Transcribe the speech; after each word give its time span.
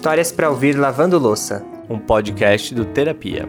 Histórias 0.00 0.32
para 0.32 0.48
ouvir 0.48 0.78
lavando 0.78 1.18
louça, 1.18 1.62
um 1.86 1.98
podcast 1.98 2.74
do 2.74 2.86
Terapia. 2.86 3.46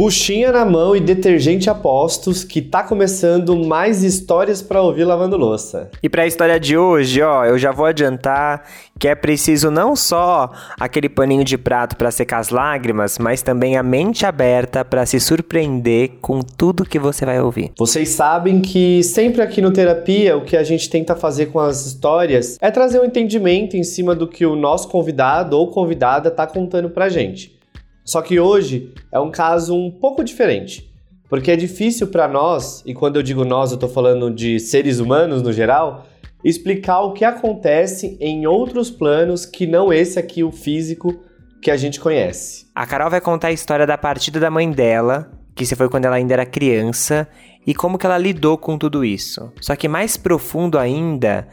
Buchinha 0.00 0.50
na 0.50 0.64
mão 0.64 0.96
e 0.96 1.00
detergente 1.00 1.68
a 1.68 1.74
postos, 1.74 2.42
que 2.42 2.62
tá 2.62 2.82
começando 2.82 3.54
mais 3.54 4.02
histórias 4.02 4.62
para 4.62 4.80
ouvir 4.80 5.04
lavando 5.04 5.36
louça. 5.36 5.90
E 6.02 6.08
para 6.08 6.22
a 6.22 6.26
história 6.26 6.58
de 6.58 6.74
hoje, 6.74 7.20
ó, 7.20 7.44
eu 7.44 7.58
já 7.58 7.70
vou 7.70 7.84
adiantar 7.84 8.64
que 8.98 9.06
é 9.06 9.14
preciso 9.14 9.70
não 9.70 9.94
só 9.94 10.52
aquele 10.80 11.06
paninho 11.06 11.44
de 11.44 11.58
prato 11.58 11.98
para 11.98 12.10
secar 12.10 12.38
as 12.38 12.48
lágrimas, 12.48 13.18
mas 13.18 13.42
também 13.42 13.76
a 13.76 13.82
mente 13.82 14.24
aberta 14.24 14.82
para 14.86 15.04
se 15.04 15.20
surpreender 15.20 16.12
com 16.22 16.40
tudo 16.40 16.86
que 16.86 16.98
você 16.98 17.26
vai 17.26 17.38
ouvir. 17.38 17.70
Vocês 17.78 18.08
sabem 18.08 18.62
que 18.62 19.02
sempre 19.02 19.42
aqui 19.42 19.60
no 19.60 19.70
Terapia, 19.70 20.34
o 20.34 20.46
que 20.46 20.56
a 20.56 20.62
gente 20.62 20.88
tenta 20.88 21.14
fazer 21.14 21.46
com 21.52 21.58
as 21.60 21.84
histórias 21.84 22.56
é 22.62 22.70
trazer 22.70 23.02
um 23.02 23.04
entendimento 23.04 23.76
em 23.76 23.84
cima 23.84 24.14
do 24.14 24.26
que 24.26 24.46
o 24.46 24.56
nosso 24.56 24.88
convidado 24.88 25.58
ou 25.58 25.70
convidada 25.70 26.30
tá 26.30 26.46
contando 26.46 26.88
pra 26.88 27.10
gente. 27.10 27.59
Só 28.04 28.22
que 28.22 28.40
hoje 28.40 28.92
é 29.12 29.18
um 29.20 29.30
caso 29.30 29.74
um 29.74 29.90
pouco 29.90 30.24
diferente, 30.24 30.90
porque 31.28 31.50
é 31.50 31.56
difícil 31.56 32.08
para 32.08 32.26
nós, 32.26 32.82
e 32.84 32.92
quando 32.92 33.16
eu 33.16 33.22
digo 33.22 33.44
nós, 33.44 33.70
eu 33.70 33.76
estou 33.76 33.88
falando 33.88 34.30
de 34.30 34.58
seres 34.58 34.98
humanos 34.98 35.42
no 35.42 35.52
geral, 35.52 36.06
explicar 36.44 37.00
o 37.02 37.12
que 37.12 37.24
acontece 37.24 38.16
em 38.20 38.46
outros 38.46 38.90
planos 38.90 39.44
que 39.44 39.66
não 39.66 39.92
esse 39.92 40.18
aqui, 40.18 40.42
o 40.42 40.50
físico, 40.50 41.14
que 41.62 41.70
a 41.70 41.76
gente 41.76 42.00
conhece. 42.00 42.66
A 42.74 42.86
Carol 42.86 43.10
vai 43.10 43.20
contar 43.20 43.48
a 43.48 43.52
história 43.52 43.86
da 43.86 43.98
partida 43.98 44.40
da 44.40 44.50
mãe 44.50 44.70
dela, 44.70 45.30
que 45.54 45.66
se 45.66 45.76
foi 45.76 45.88
quando 45.88 46.06
ela 46.06 46.16
ainda 46.16 46.32
era 46.32 46.46
criança, 46.46 47.28
e 47.66 47.74
como 47.74 47.98
que 47.98 48.06
ela 48.06 48.16
lidou 48.16 48.56
com 48.56 48.78
tudo 48.78 49.04
isso. 49.04 49.52
Só 49.60 49.76
que 49.76 49.86
mais 49.86 50.16
profundo 50.16 50.78
ainda 50.78 51.46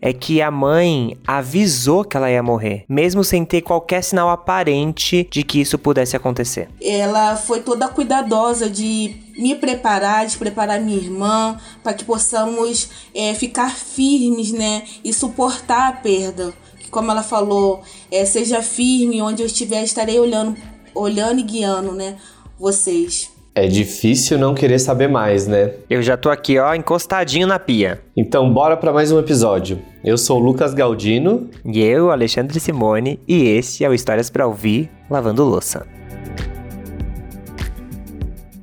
é 0.00 0.12
que 0.12 0.40
a 0.40 0.50
mãe 0.50 1.16
avisou 1.26 2.04
que 2.04 2.16
ela 2.16 2.30
ia 2.30 2.42
morrer, 2.42 2.84
mesmo 2.88 3.24
sem 3.24 3.44
ter 3.44 3.62
qualquer 3.62 4.02
sinal 4.02 4.30
aparente 4.30 5.28
de 5.30 5.42
que 5.42 5.60
isso 5.60 5.78
pudesse 5.78 6.16
acontecer. 6.16 6.68
Ela 6.80 7.36
foi 7.36 7.60
toda 7.60 7.88
cuidadosa 7.88 8.68
de 8.68 9.16
me 9.38 9.54
preparar, 9.54 10.26
de 10.26 10.36
preparar 10.36 10.80
minha 10.80 10.96
irmã, 10.96 11.58
para 11.82 11.94
que 11.94 12.04
possamos 12.04 12.88
é, 13.14 13.34
ficar 13.34 13.74
firmes, 13.74 14.52
né, 14.52 14.84
e 15.02 15.12
suportar 15.12 15.88
a 15.88 15.92
perda. 15.92 16.54
Como 16.90 17.10
ela 17.10 17.22
falou, 17.22 17.82
é, 18.10 18.24
seja 18.24 18.62
firme, 18.62 19.20
onde 19.20 19.42
eu 19.42 19.46
estiver, 19.46 19.82
estarei 19.82 20.18
olhando, 20.18 20.56
olhando 20.94 21.40
e 21.40 21.42
guiando, 21.42 21.92
né, 21.92 22.16
vocês. 22.58 23.33
É 23.56 23.68
difícil 23.68 24.36
não 24.36 24.52
querer 24.52 24.80
saber 24.80 25.08
mais, 25.08 25.46
né? 25.46 25.74
Eu 25.88 26.02
já 26.02 26.16
tô 26.16 26.28
aqui, 26.28 26.58
ó, 26.58 26.74
encostadinho 26.74 27.46
na 27.46 27.56
pia. 27.56 28.00
Então, 28.16 28.52
bora 28.52 28.76
para 28.76 28.92
mais 28.92 29.12
um 29.12 29.18
episódio. 29.20 29.80
Eu 30.02 30.18
sou 30.18 30.40
o 30.40 30.44
Lucas 30.44 30.74
Galdino. 30.74 31.48
E 31.64 31.80
eu, 31.80 32.10
Alexandre 32.10 32.58
Simone. 32.58 33.20
E 33.28 33.44
esse 33.44 33.84
é 33.84 33.88
o 33.88 33.94
Histórias 33.94 34.28
para 34.28 34.44
Ouvir 34.44 34.90
Lavando 35.08 35.44
Louça. 35.44 35.86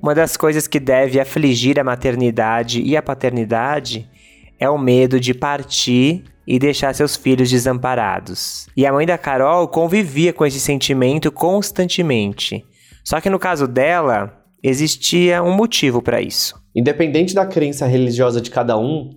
Uma 0.03 0.13
das 0.13 0.35
coisas 0.35 0.67
que 0.67 0.79
deve 0.79 1.21
afligir 1.21 1.79
a 1.79 1.85
maternidade 1.85 2.81
e 2.81 2.97
a 2.97 3.01
paternidade 3.01 4.09
é 4.59 4.69
o 4.69 4.77
medo 4.77 5.21
de 5.21 5.33
partir 5.33 6.25
e 6.45 6.59
deixar 6.59 6.93
seus 6.93 7.15
filhos 7.15 7.49
desamparados. 7.49 8.67
E 8.75 8.85
a 8.85 8.91
mãe 8.91 9.05
da 9.05 9.17
Carol 9.17 9.69
convivia 9.69 10.33
com 10.33 10.45
esse 10.45 10.59
sentimento 10.59 11.31
constantemente. 11.31 12.65
Só 13.05 13.21
que 13.21 13.29
no 13.29 13.39
caso 13.39 13.69
dela, 13.69 14.40
existia 14.63 15.41
um 15.43 15.55
motivo 15.55 16.01
para 16.01 16.21
isso. 16.21 16.55
Independente 16.75 17.33
da 17.33 17.45
crença 17.45 17.85
religiosa 17.85 18.39
de 18.39 18.49
cada 18.49 18.77
um, 18.77 19.13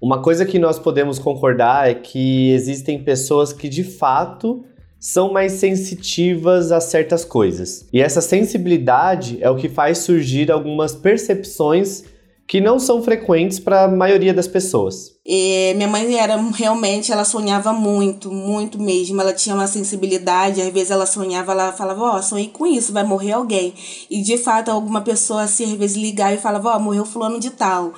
uma 0.00 0.20
coisa 0.20 0.44
que 0.44 0.58
nós 0.58 0.78
podemos 0.78 1.18
concordar 1.18 1.90
é 1.90 1.94
que 1.94 2.50
existem 2.50 3.02
pessoas 3.02 3.52
que 3.52 3.68
de 3.68 3.84
fato 3.84 4.64
são 4.98 5.32
mais 5.32 5.52
sensitivas 5.52 6.72
a 6.72 6.80
certas 6.80 7.24
coisas. 7.24 7.88
E 7.92 8.00
essa 8.00 8.20
sensibilidade 8.20 9.38
é 9.40 9.48
o 9.48 9.56
que 9.56 9.68
faz 9.68 9.98
surgir 9.98 10.50
algumas 10.50 10.94
percepções 10.94 12.04
que 12.46 12.60
não 12.60 12.78
são 12.78 13.02
frequentes 13.02 13.58
para 13.58 13.84
a 13.84 13.88
maioria 13.88 14.32
das 14.32 14.46
pessoas. 14.46 15.16
E 15.26 15.74
minha 15.74 15.88
mãe 15.88 16.16
era 16.16 16.36
realmente, 16.36 17.10
ela 17.10 17.24
sonhava 17.24 17.72
muito, 17.72 18.30
muito 18.30 18.80
mesmo. 18.80 19.20
Ela 19.20 19.32
tinha 19.32 19.54
uma 19.54 19.66
sensibilidade, 19.66 20.62
às 20.62 20.72
vezes 20.72 20.92
ela 20.92 21.06
sonhava, 21.06 21.50
ela 21.52 21.72
falava, 21.72 22.02
ó, 22.02 22.16
oh, 22.16 22.22
sonhei 22.22 22.48
com 22.48 22.64
isso, 22.64 22.92
vai 22.92 23.02
morrer 23.02 23.32
alguém. 23.32 23.74
E 24.08 24.22
de 24.22 24.38
fato, 24.38 24.70
alguma 24.70 25.00
pessoa 25.00 25.42
assim, 25.42 25.72
às 25.72 25.78
vezes 25.78 25.96
ligava 25.96 26.34
e 26.34 26.38
falava, 26.38 26.70
ó, 26.70 26.76
oh, 26.76 26.80
morreu 26.80 27.04
fulano 27.04 27.40
de 27.40 27.50
tal. 27.50 27.92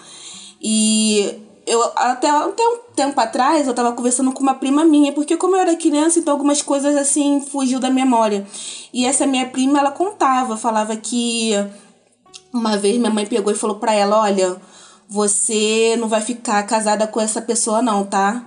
E 0.62 1.34
eu 1.66 1.82
até, 1.94 2.30
até 2.30 2.62
um 2.66 2.78
tempo 2.97 3.20
atrás 3.20 3.66
eu 3.66 3.75
tava 3.75 3.92
conversando 3.92 4.32
com 4.32 4.42
uma 4.42 4.54
prima 4.54 4.82
minha, 4.82 5.12
porque 5.12 5.36
como 5.36 5.54
eu 5.56 5.60
era 5.60 5.76
criança, 5.76 6.19
então 6.19 6.32
algumas 6.32 6.62
coisas 6.62 6.97
assim 6.97 7.42
fugiu 7.42 7.78
da 7.78 7.91
memória. 7.91 8.47
E 8.94 9.04
essa 9.04 9.26
minha 9.26 9.47
prima, 9.47 9.78
ela 9.78 9.91
contava, 9.91 10.56
falava 10.56 10.97
que 10.97 11.53
uma 12.53 12.76
vez 12.76 12.98
minha 12.98 13.10
mãe 13.10 13.26
pegou 13.26 13.53
e 13.53 13.56
falou 13.56 13.76
para 13.76 13.92
ela: 13.94 14.20
Olha, 14.20 14.56
você 15.09 15.97
não 15.98 16.09
vai 16.09 16.20
ficar 16.20 16.62
casada 16.64 17.06
com 17.06 17.20
essa 17.20 17.41
pessoa, 17.41 17.82
não, 17.82 18.04
tá? 18.04 18.44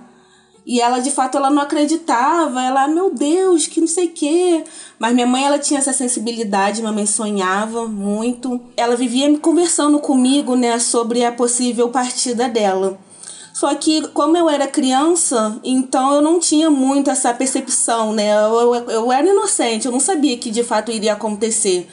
E 0.64 0.80
ela, 0.80 1.00
de 1.00 1.10
fato, 1.10 1.36
ela 1.36 1.50
não 1.50 1.62
acreditava. 1.62 2.62
Ela, 2.62 2.86
meu 2.86 3.12
Deus, 3.12 3.66
que 3.66 3.80
não 3.80 3.88
sei 3.88 4.06
o 4.06 4.12
quê. 4.12 4.64
Mas 4.98 5.12
minha 5.12 5.26
mãe, 5.26 5.44
ela 5.44 5.58
tinha 5.58 5.80
essa 5.80 5.92
sensibilidade. 5.92 6.80
Minha 6.80 6.92
mãe 6.92 7.04
sonhava 7.04 7.88
muito. 7.88 8.60
Ela 8.76 8.96
vivia 8.96 9.36
conversando 9.38 9.98
comigo, 9.98 10.54
né, 10.54 10.78
sobre 10.78 11.24
a 11.24 11.32
possível 11.32 11.88
partida 11.88 12.48
dela. 12.48 12.96
Só 13.52 13.74
que, 13.74 14.02
como 14.08 14.36
eu 14.36 14.48
era 14.48 14.66
criança, 14.66 15.58
então 15.62 16.14
eu 16.14 16.22
não 16.22 16.40
tinha 16.40 16.70
muito 16.70 17.10
essa 17.10 17.34
percepção, 17.34 18.12
né? 18.12 18.32
Eu, 18.32 18.74
eu, 18.74 18.90
eu 18.90 19.12
era 19.12 19.28
inocente, 19.28 19.86
eu 19.86 19.92
não 19.92 20.00
sabia 20.00 20.38
que 20.38 20.50
de 20.50 20.64
fato 20.64 20.90
iria 20.90 21.12
acontecer. 21.12 21.86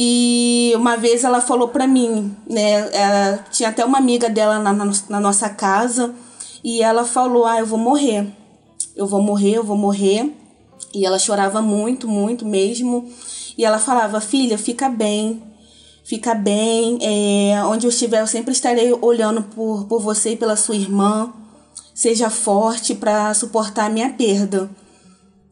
E 0.00 0.72
uma 0.76 0.96
vez 0.96 1.24
ela 1.24 1.40
falou 1.40 1.66
pra 1.66 1.84
mim, 1.84 2.32
né? 2.48 2.88
Ela, 2.92 3.44
tinha 3.50 3.68
até 3.68 3.84
uma 3.84 3.98
amiga 3.98 4.30
dela 4.30 4.60
na, 4.60 4.72
na, 4.72 4.92
na 5.08 5.18
nossa 5.18 5.48
casa. 5.48 6.14
E 6.62 6.80
ela 6.80 7.04
falou: 7.04 7.44
Ah, 7.44 7.58
eu 7.58 7.66
vou 7.66 7.80
morrer. 7.80 8.32
Eu 8.94 9.08
vou 9.08 9.20
morrer, 9.20 9.54
eu 9.54 9.64
vou 9.64 9.76
morrer. 9.76 10.32
E 10.94 11.04
ela 11.04 11.18
chorava 11.18 11.60
muito, 11.60 12.06
muito 12.06 12.46
mesmo. 12.46 13.10
E 13.58 13.64
ela 13.64 13.80
falava: 13.80 14.20
Filha, 14.20 14.56
fica 14.56 14.88
bem. 14.88 15.42
Fica 16.04 16.32
bem. 16.32 17.00
É, 17.02 17.60
onde 17.64 17.84
eu 17.84 17.90
estiver, 17.90 18.20
eu 18.20 18.26
sempre 18.28 18.52
estarei 18.52 18.96
olhando 19.02 19.42
por, 19.42 19.86
por 19.86 20.00
você 20.00 20.34
e 20.34 20.36
pela 20.36 20.54
sua 20.54 20.76
irmã. 20.76 21.32
Seja 21.92 22.30
forte 22.30 22.94
para 22.94 23.34
suportar 23.34 23.86
a 23.86 23.90
minha 23.90 24.10
perda. 24.10 24.70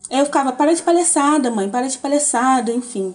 Eu 0.09 0.25
ficava: 0.25 0.53
Para 0.53 0.73
de 0.73 0.85
palhaçada, 0.85 1.51
mãe, 1.51 1.69
para 1.69 1.89
de 1.89 1.99
palhaçada, 1.99 2.71
enfim. 2.71 3.13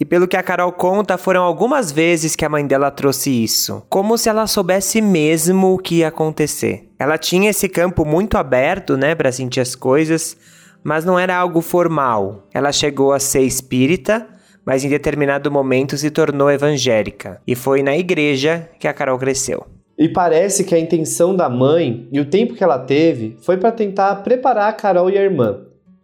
E 0.00 0.04
pelo 0.06 0.26
que 0.26 0.36
a 0.36 0.42
Carol 0.42 0.72
conta, 0.72 1.18
foram 1.18 1.42
algumas 1.42 1.92
vezes 1.92 2.34
que 2.34 2.46
a 2.46 2.48
mãe 2.48 2.66
dela 2.66 2.90
trouxe 2.90 3.30
isso, 3.30 3.82
como 3.90 4.16
se 4.16 4.30
ela 4.30 4.46
soubesse 4.46 5.02
mesmo 5.02 5.74
o 5.74 5.78
que 5.78 5.96
ia 5.96 6.08
acontecer. 6.08 6.88
Ela 6.98 7.18
tinha 7.18 7.50
esse 7.50 7.68
campo 7.68 8.06
muito 8.06 8.38
aberto, 8.38 8.96
né, 8.96 9.14
para 9.14 9.30
sentir 9.30 9.60
as 9.60 9.74
coisas, 9.74 10.38
mas 10.82 11.04
não 11.04 11.18
era 11.18 11.36
algo 11.36 11.60
formal. 11.60 12.48
Ela 12.54 12.72
chegou 12.72 13.12
a 13.12 13.20
ser 13.20 13.42
espírita, 13.42 14.26
mas 14.64 14.82
em 14.82 14.88
determinado 14.88 15.50
momento 15.50 15.98
se 15.98 16.10
tornou 16.10 16.50
evangélica, 16.50 17.38
e 17.46 17.54
foi 17.54 17.82
na 17.82 17.94
igreja 17.94 18.70
que 18.78 18.88
a 18.88 18.94
Carol 18.94 19.18
cresceu. 19.18 19.66
E 19.98 20.08
parece 20.08 20.64
que 20.64 20.74
a 20.74 20.78
intenção 20.78 21.36
da 21.36 21.50
mãe 21.50 22.08
e 22.10 22.18
o 22.18 22.24
tempo 22.24 22.54
que 22.54 22.64
ela 22.64 22.78
teve 22.78 23.36
foi 23.42 23.58
para 23.58 23.70
tentar 23.70 24.16
preparar 24.16 24.70
a 24.70 24.72
Carol 24.72 25.10
e 25.10 25.18
a 25.18 25.22
irmã 25.22 25.58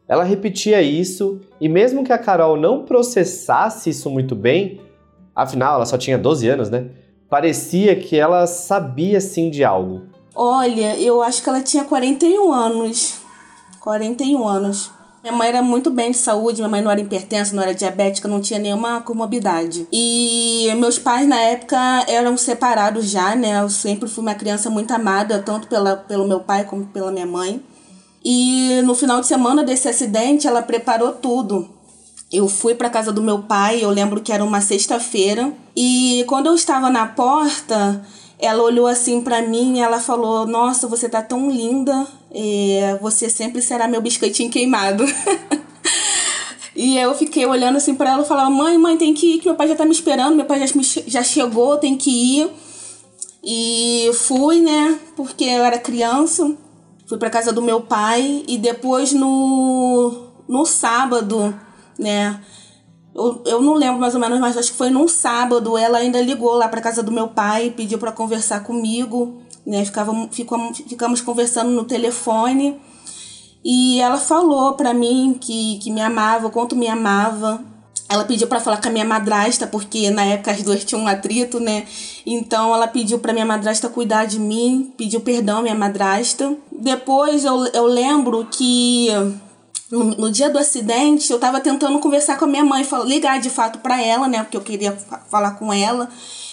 ela 0.09 0.25
repetia 0.25 0.81
isso 0.83 1.41
e 1.61 1.69
mesmo 1.69 2.05
que 2.05 2.13
a 2.13 2.19
Carol 2.19 2.57
não 2.57 2.85
processasse 2.85 3.91
isso 3.91 4.09
muito 4.09 4.35
bem, 4.35 4.81
afinal 5.35 5.77
ela 5.77 5.87
só 5.87 5.99
tinha 5.99 6.17
12 6.17 6.49
anos, 6.49 6.71
né? 6.71 6.87
Parecia 7.29 7.97
que 7.97 8.17
ela 8.17 8.47
sabia 8.47 9.21
sim 9.21 9.51
de 9.51 9.65
algo. 9.65 10.03
Olha, 10.35 10.97
eu 11.01 11.23
acho 11.23 11.43
que 11.43 11.49
ela 11.49 11.61
tinha 11.61 11.85
41 11.85 12.53
anos. 12.53 13.21
41 13.81 14.47
anos. 14.47 14.91
Minha 15.23 15.37
mãe 15.37 15.49
era 15.49 15.61
muito 15.61 15.91
bem 15.91 16.13
de 16.13 16.19
saúde, 16.19 16.59
minha 16.59 16.69
mãe 16.69 16.81
não 16.81 16.91
era 16.91 17.01
hipertensa, 17.01 17.57
não 17.57 17.61
era 17.61 17.75
diabética, 17.75 18.29
não 18.29 18.41
tinha 18.41 18.61
nenhuma 18.61 19.01
comorbidade. 19.01 19.89
E 19.91 20.73
meus 20.77 21.01
pais 21.01 21.27
na 21.27 21.41
época 21.41 21.77
eram 22.07 22.37
separados 22.37 23.11
já, 23.11 23.35
né? 23.35 23.61
Eu 23.61 23.69
sempre 23.69 24.09
fui 24.09 24.23
uma 24.23 24.37
criança 24.37 24.71
muito 24.71 24.93
amada, 24.93 25.43
tanto 25.43 25.67
pela, 25.67 25.97
pelo 25.97 26.29
meu 26.29 26.39
pai 26.39 26.65
como 26.65 26.87
pela 26.87 27.11
minha 27.11 27.27
mãe. 27.27 27.61
E 28.29 28.83
no 28.83 28.97
final 28.97 29.21
de 29.21 29.29
semana 29.29 29.63
desse 29.63 29.89
acidente, 29.89 30.49
ela 30.49 30.61
preparou 30.61 31.13
tudo. 31.13 31.69
Eu 32.33 32.49
fui 32.49 32.75
para 32.75 32.91
casa 32.91 33.13
do 33.13 33.23
meu 33.23 33.45
pai, 33.45 33.85
eu 33.85 33.89
lembro 33.89 34.21
que 34.21 34.33
era 34.33 34.43
uma 34.43 34.61
sexta-feira, 34.61 35.53
e 35.77 36.25
quando 36.27 36.47
eu 36.47 36.57
estava 36.57 36.91
na 36.91 37.07
porta, 37.07 38.05
ela 38.37 38.65
olhou 38.65 38.89
assim 38.89 39.21
para 39.21 39.43
mim 39.43 39.79
ela 39.79 40.01
falou: 40.01 40.45
"Nossa, 40.45 40.89
você 40.89 41.09
tá 41.09 41.23
tão 41.23 41.49
linda, 41.49 42.05
é, 42.33 42.99
você 43.01 43.31
sempre 43.31 43.63
será 43.63 43.87
meu 43.87 44.01
biscoitinho 44.01 44.51
queimado". 44.51 45.05
e 46.75 46.99
eu 46.99 47.15
fiquei 47.15 47.47
olhando 47.47 47.77
assim 47.77 47.95
para 47.95 48.11
ela 48.11 48.25
e 48.25 48.27
falava: 48.27 48.51
"Mãe, 48.51 48.77
mãe, 48.77 48.97
tem 48.97 49.15
que 49.15 49.37
ir, 49.37 49.39
que 49.39 49.47
meu 49.47 49.55
pai 49.55 49.69
já 49.69 49.77
tá 49.77 49.85
me 49.85 49.93
esperando, 49.93 50.35
meu 50.35 50.47
pai 50.47 50.67
já, 50.67 50.75
já 51.07 51.23
chegou, 51.23 51.79
tem 51.79 51.97
que 51.97 52.11
ir". 52.11 52.51
E 53.45 54.11
fui, 54.15 54.59
né? 54.59 54.99
Porque 55.15 55.45
eu 55.45 55.63
era 55.65 55.79
criança. 55.79 56.66
Fui 57.07 57.19
para 57.19 57.31
casa 57.31 57.53
do 57.53 57.63
meu 57.63 57.81
pai 57.81 58.45
e 58.49 58.59
depois 58.59 59.13
no 59.13 60.27
no 60.49 60.65
sábado, 60.65 61.55
né? 61.99 62.41
Eu, 63.15 63.43
eu 63.47 63.63
não 63.63 63.75
lembro 63.75 63.99
mais 63.99 64.15
ou 64.15 64.21
menos, 64.21 64.39
mas 64.39 64.57
acho 64.57 64.73
que 64.73 64.77
foi 64.77 64.91
num 64.91 65.09
sábado. 65.09 65.79
Ela 65.79 65.99
ainda 65.99 66.21
ligou 66.21 66.55
lá 66.55 66.69
para 66.69 66.81
casa 66.81 67.03
do 67.03 67.11
meu 67.11 67.29
pai, 67.29 67.73
pediu 67.75 67.99
para 67.99 68.13
conversar 68.13 68.61
comigo, 68.61 69.41
né? 69.67 69.85
Ficava, 69.85 70.13
ficamos, 70.31 70.79
ficamos 70.79 71.21
conversando 71.21 71.71
no 71.71 71.85
telefone. 71.85 72.79
E 73.65 74.01
ela 74.01 74.19
falou 74.19 74.75
para 74.75 74.93
mim 74.93 75.37
que, 75.41 75.79
que 75.79 75.91
me 75.91 76.01
amava, 76.01 76.47
o 76.47 76.51
quanto 76.51 76.77
me 76.77 76.87
amava. 76.87 77.65
Ela 78.09 78.25
pediu 78.25 78.47
para 78.47 78.61
falar 78.61 78.81
com 78.81 78.89
a 78.89 78.93
minha 78.93 79.05
madrasta, 79.05 79.67
porque 79.67 80.11
na 80.11 80.25
época 80.25 80.53
as 80.53 80.63
duas 80.63 80.85
tinham 80.85 81.03
um 81.03 81.09
atrito, 81.09 81.59
né? 81.59 81.85
Então 82.25 82.73
ela 82.73 82.87
pediu 82.87 83.19
para 83.19 83.33
minha 83.33 83.47
madrasta 83.47 83.89
cuidar 83.89 84.27
de 84.27 84.39
mim, 84.39 84.93
pediu 84.97 85.21
perdão 85.21 85.59
à 85.59 85.63
minha 85.63 85.75
madrasta. 85.75 86.57
Depois 86.79 87.45
eu, 87.45 87.67
eu 87.67 87.87
lembro 87.87 88.47
que 88.51 89.09
no, 89.91 90.05
no 90.05 90.31
dia 90.31 90.51
do 90.51 90.59
acidente 90.59 91.33
eu 91.33 91.39
tava 91.39 91.61
tentando 91.61 91.99
conversar 91.99 92.39
com 92.39 92.45
a 92.45 92.49
minha 92.49 92.65
mãe, 92.65 92.85
falar, 92.85 93.05
ligar 93.05 93.41
de 93.41 93.49
fato 93.49 93.79
para 93.79 94.01
ela, 94.01 94.29
né? 94.29 94.43
Porque 94.43 94.57
eu 94.57 94.63
queria 94.63 94.93
falar 95.31 95.53
com 95.53 95.73
ela. 95.73 96.09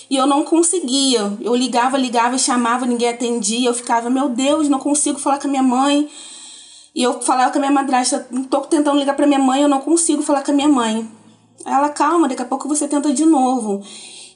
E 0.10 0.16
eu 0.16 0.28
não 0.28 0.44
conseguia. 0.44 1.34
Eu 1.42 1.56
ligava, 1.56 1.98
ligava, 1.98 2.38
chamava, 2.38 2.86
ninguém 2.86 3.10
atendia. 3.10 3.70
Eu 3.70 3.74
ficava, 3.74 4.10
meu 4.10 4.30
Deus, 4.30 4.70
não 4.70 4.80
consigo 4.80 5.20
falar 5.20 5.40
com 5.40 5.48
a 5.48 5.52
minha 5.52 5.64
mãe. 5.64 6.10
E 6.96 7.02
eu 7.02 7.20
falava 7.22 7.52
com 7.52 7.58
a 7.58 7.62
minha 7.62 7.72
madrasta, 7.72 8.28
tô 8.50 8.62
tentando 8.62 9.00
ligar 9.00 9.16
pra 9.16 9.25
minha 9.25 9.40
mãe, 9.40 9.64
eu 9.64 9.68
não 9.68 9.81
consigo 9.81 10.22
falar 10.22 10.44
com 10.44 10.52
a 10.52 10.54
minha 10.54 10.68
mãe. 10.68 11.10
Ela, 11.66 11.90
calma, 11.90 12.28
daqui 12.28 12.44
a 12.44 12.46
pouco 12.46 12.68
você 12.68 12.88
tenta 12.88 13.12
de 13.12 13.25
novo. 13.25 13.81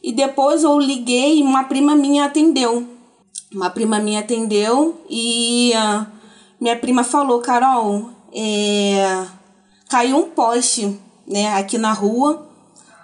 E 0.02 0.12
depois 0.12 0.64
eu 0.64 0.80
liguei 0.80 1.40
e 1.40 1.44
uma 1.44 1.66
prima 1.66 1.96
minha 1.96 2.26
atendeu. 2.26 2.97
Uma 3.54 3.70
prima 3.70 3.98
minha 4.00 4.20
atendeu 4.20 5.02
e 5.10 5.72
uh, 5.74 6.06
minha 6.60 6.76
prima 6.76 7.02
falou, 7.02 7.40
Carol, 7.40 8.10
é, 8.34 9.26
caiu 9.88 10.18
um 10.18 10.30
poste, 10.30 11.00
né, 11.26 11.54
aqui 11.54 11.78
na 11.78 11.94
rua. 11.94 12.46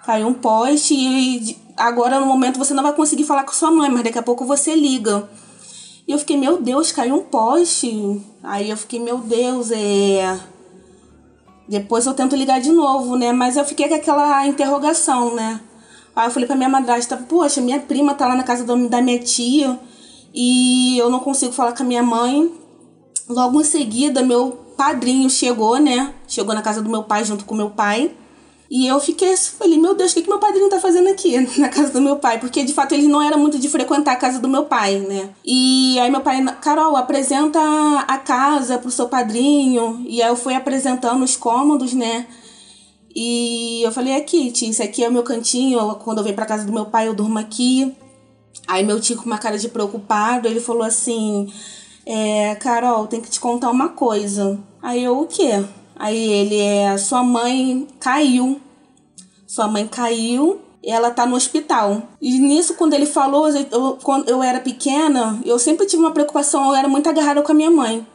Caiu 0.04 0.26
um 0.26 0.34
poste 0.34 0.94
e 0.94 1.56
agora 1.78 2.20
no 2.20 2.26
momento 2.26 2.58
você 2.58 2.74
não 2.74 2.82
vai 2.82 2.92
conseguir 2.92 3.24
falar 3.24 3.44
com 3.44 3.52
sua 3.52 3.70
mãe, 3.70 3.90
mas 3.90 4.04
daqui 4.04 4.18
a 4.18 4.22
pouco 4.22 4.44
você 4.44 4.74
liga. 4.74 5.30
E 6.06 6.12
eu 6.12 6.18
fiquei, 6.18 6.36
meu 6.36 6.60
Deus, 6.60 6.92
caiu 6.92 7.14
um 7.14 7.22
poste. 7.22 8.20
Aí 8.42 8.68
eu 8.68 8.76
fiquei, 8.76 9.00
meu 9.00 9.16
Deus, 9.16 9.70
é. 9.70 10.38
Depois 11.66 12.04
eu 12.04 12.12
tento 12.12 12.36
ligar 12.36 12.60
de 12.60 12.70
novo, 12.70 13.16
né? 13.16 13.32
Mas 13.32 13.56
eu 13.56 13.64
fiquei 13.64 13.88
com 13.88 13.94
aquela 13.94 14.46
interrogação, 14.46 15.34
né? 15.34 15.58
Aí 16.14 16.26
eu 16.26 16.30
falei 16.30 16.46
pra 16.46 16.54
minha 16.54 16.68
madrasta, 16.68 17.16
poxa, 17.16 17.62
minha 17.62 17.80
prima 17.80 18.14
tá 18.14 18.28
lá 18.28 18.34
na 18.34 18.42
casa 18.42 18.62
da 18.64 19.00
minha 19.00 19.18
tia 19.18 19.80
e 20.34 20.98
eu 20.98 21.08
não 21.08 21.20
consigo 21.20 21.52
falar 21.52 21.72
com 21.72 21.84
a 21.84 21.86
minha 21.86 22.02
mãe. 22.02 22.52
Logo 23.28 23.60
em 23.60 23.64
seguida, 23.64 24.20
meu 24.20 24.50
padrinho 24.76 25.30
chegou, 25.30 25.78
né? 25.78 26.12
Chegou 26.26 26.52
na 26.54 26.60
casa 26.60 26.82
do 26.82 26.90
meu 26.90 27.04
pai 27.04 27.24
junto 27.24 27.44
com 27.44 27.54
meu 27.54 27.70
pai. 27.70 28.10
E 28.68 28.86
eu 28.88 28.98
fiquei, 28.98 29.36
falei, 29.36 29.78
meu 29.78 29.94
Deus, 29.94 30.10
o 30.10 30.14
que, 30.14 30.22
que 30.22 30.28
meu 30.28 30.40
padrinho 30.40 30.68
tá 30.68 30.80
fazendo 30.80 31.08
aqui 31.08 31.38
na 31.60 31.68
casa 31.68 31.92
do 31.92 32.00
meu 32.00 32.16
pai? 32.16 32.40
Porque 32.40 32.64
de 32.64 32.72
fato 32.72 32.92
ele 32.92 33.06
não 33.06 33.22
era 33.22 33.36
muito 33.36 33.58
de 33.58 33.68
frequentar 33.68 34.12
a 34.12 34.16
casa 34.16 34.40
do 34.40 34.48
meu 34.48 34.64
pai, 34.64 34.98
né? 34.98 35.30
E 35.44 35.96
aí 36.00 36.10
meu 36.10 36.20
pai, 36.20 36.44
Carol, 36.60 36.96
apresenta 36.96 37.60
a 38.08 38.18
casa 38.18 38.76
pro 38.76 38.90
seu 38.90 39.08
padrinho. 39.08 40.02
E 40.04 40.20
aí 40.20 40.28
eu 40.28 40.36
fui 40.36 40.54
apresentando 40.54 41.22
os 41.22 41.36
cômodos, 41.36 41.92
né? 41.92 42.26
E 43.14 43.82
eu 43.84 43.92
falei, 43.92 44.16
aqui, 44.16 44.50
tia, 44.50 44.68
isso 44.68 44.82
aqui 44.82 45.04
é 45.04 45.08
o 45.08 45.12
meu 45.12 45.22
cantinho. 45.22 45.94
Quando 46.02 46.18
eu 46.18 46.24
venho 46.24 46.34
pra 46.34 46.44
casa 46.44 46.64
do 46.64 46.72
meu 46.72 46.86
pai, 46.86 47.06
eu 47.06 47.14
durmo 47.14 47.38
aqui. 47.38 47.94
Aí 48.66 48.84
meu 48.84 49.00
tio, 49.00 49.16
com 49.16 49.26
uma 49.26 49.38
cara 49.38 49.58
de 49.58 49.68
preocupado, 49.68 50.48
ele 50.48 50.60
falou 50.60 50.82
assim: 50.82 51.52
é, 52.06 52.54
Carol, 52.56 53.06
tem 53.06 53.20
que 53.20 53.30
te 53.30 53.40
contar 53.40 53.70
uma 53.70 53.90
coisa. 53.90 54.58
Aí 54.82 55.04
eu, 55.04 55.20
o 55.20 55.26
quê? 55.26 55.64
Aí 55.96 56.32
ele 56.32 56.58
é, 56.58 56.96
sua 56.98 57.22
mãe 57.22 57.86
caiu. 58.00 58.60
Sua 59.46 59.68
mãe 59.68 59.86
caiu 59.86 60.60
ela 60.86 61.10
tá 61.10 61.26
no 61.26 61.36
hospital. 61.36 62.02
E 62.20 62.38
nisso, 62.38 62.74
quando 62.74 62.94
ele 62.94 63.06
falou, 63.06 63.48
eu, 63.48 63.98
quando 64.02 64.28
eu 64.28 64.42
era 64.42 64.60
pequena, 64.60 65.40
eu 65.44 65.58
sempre 65.58 65.86
tive 65.86 66.02
uma 66.02 66.12
preocupação, 66.12 66.68
eu 66.68 66.74
era 66.74 66.88
muito 66.88 67.08
agarrada 67.08 67.42
com 67.42 67.52
a 67.52 67.54
minha 67.54 67.70
mãe. 67.70 68.06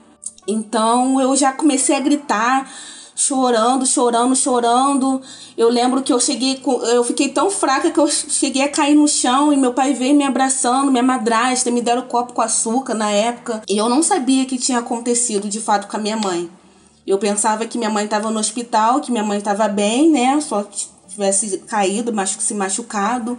Então 0.48 1.20
eu 1.20 1.36
já 1.36 1.52
comecei 1.52 1.96
a 1.96 2.00
gritar, 2.00 2.72
chorando, 3.20 3.86
chorando, 3.86 4.34
chorando. 4.34 5.22
Eu 5.58 5.68
lembro 5.68 6.02
que 6.02 6.14
eu 6.14 6.20
cheguei, 6.22 6.62
eu 6.94 7.04
fiquei 7.04 7.28
tão 7.28 7.52
fraca 7.52 7.92
que 7.92 8.00
eu 8.00 8.08
cheguei 8.08 8.62
a 8.62 8.70
cair 8.70 8.96
no 8.96 9.10
chão 9.10 9.52
e 9.52 9.58
meu 9.58 9.74
pai 9.74 9.94
veio 9.94 10.16
me 10.16 10.24
abraçando, 10.24 10.90
minha 10.90 11.04
madrasta, 11.04 11.70
me 11.70 11.82
deram 11.82 12.04
copo 12.04 12.32
com 12.32 12.42
açúcar 12.42 12.94
na 12.94 13.12
época. 13.12 13.62
E 13.68 13.78
eu 13.78 13.90
não 13.90 14.02
sabia 14.02 14.46
que 14.46 14.58
tinha 14.58 14.80
acontecido 14.80 15.50
de 15.50 15.60
fato 15.60 15.90
com 15.90 15.98
a 15.98 16.00
minha 16.00 16.16
mãe. 16.16 16.50
Eu 17.06 17.18
pensava 17.18 17.66
que 17.66 17.78
minha 17.78 17.90
mãe 17.90 18.06
estava 18.06 18.32
no 18.32 18.40
hospital, 18.40 19.02
que 19.02 19.12
minha 19.12 19.24
mãe 19.24 19.38
estava 19.38 19.68
bem, 19.68 20.10
né? 20.10 20.40
Só 20.40 20.66
tivesse 21.10 21.58
caído, 21.60 22.14
se 22.26 22.54
machucado. 22.54 23.38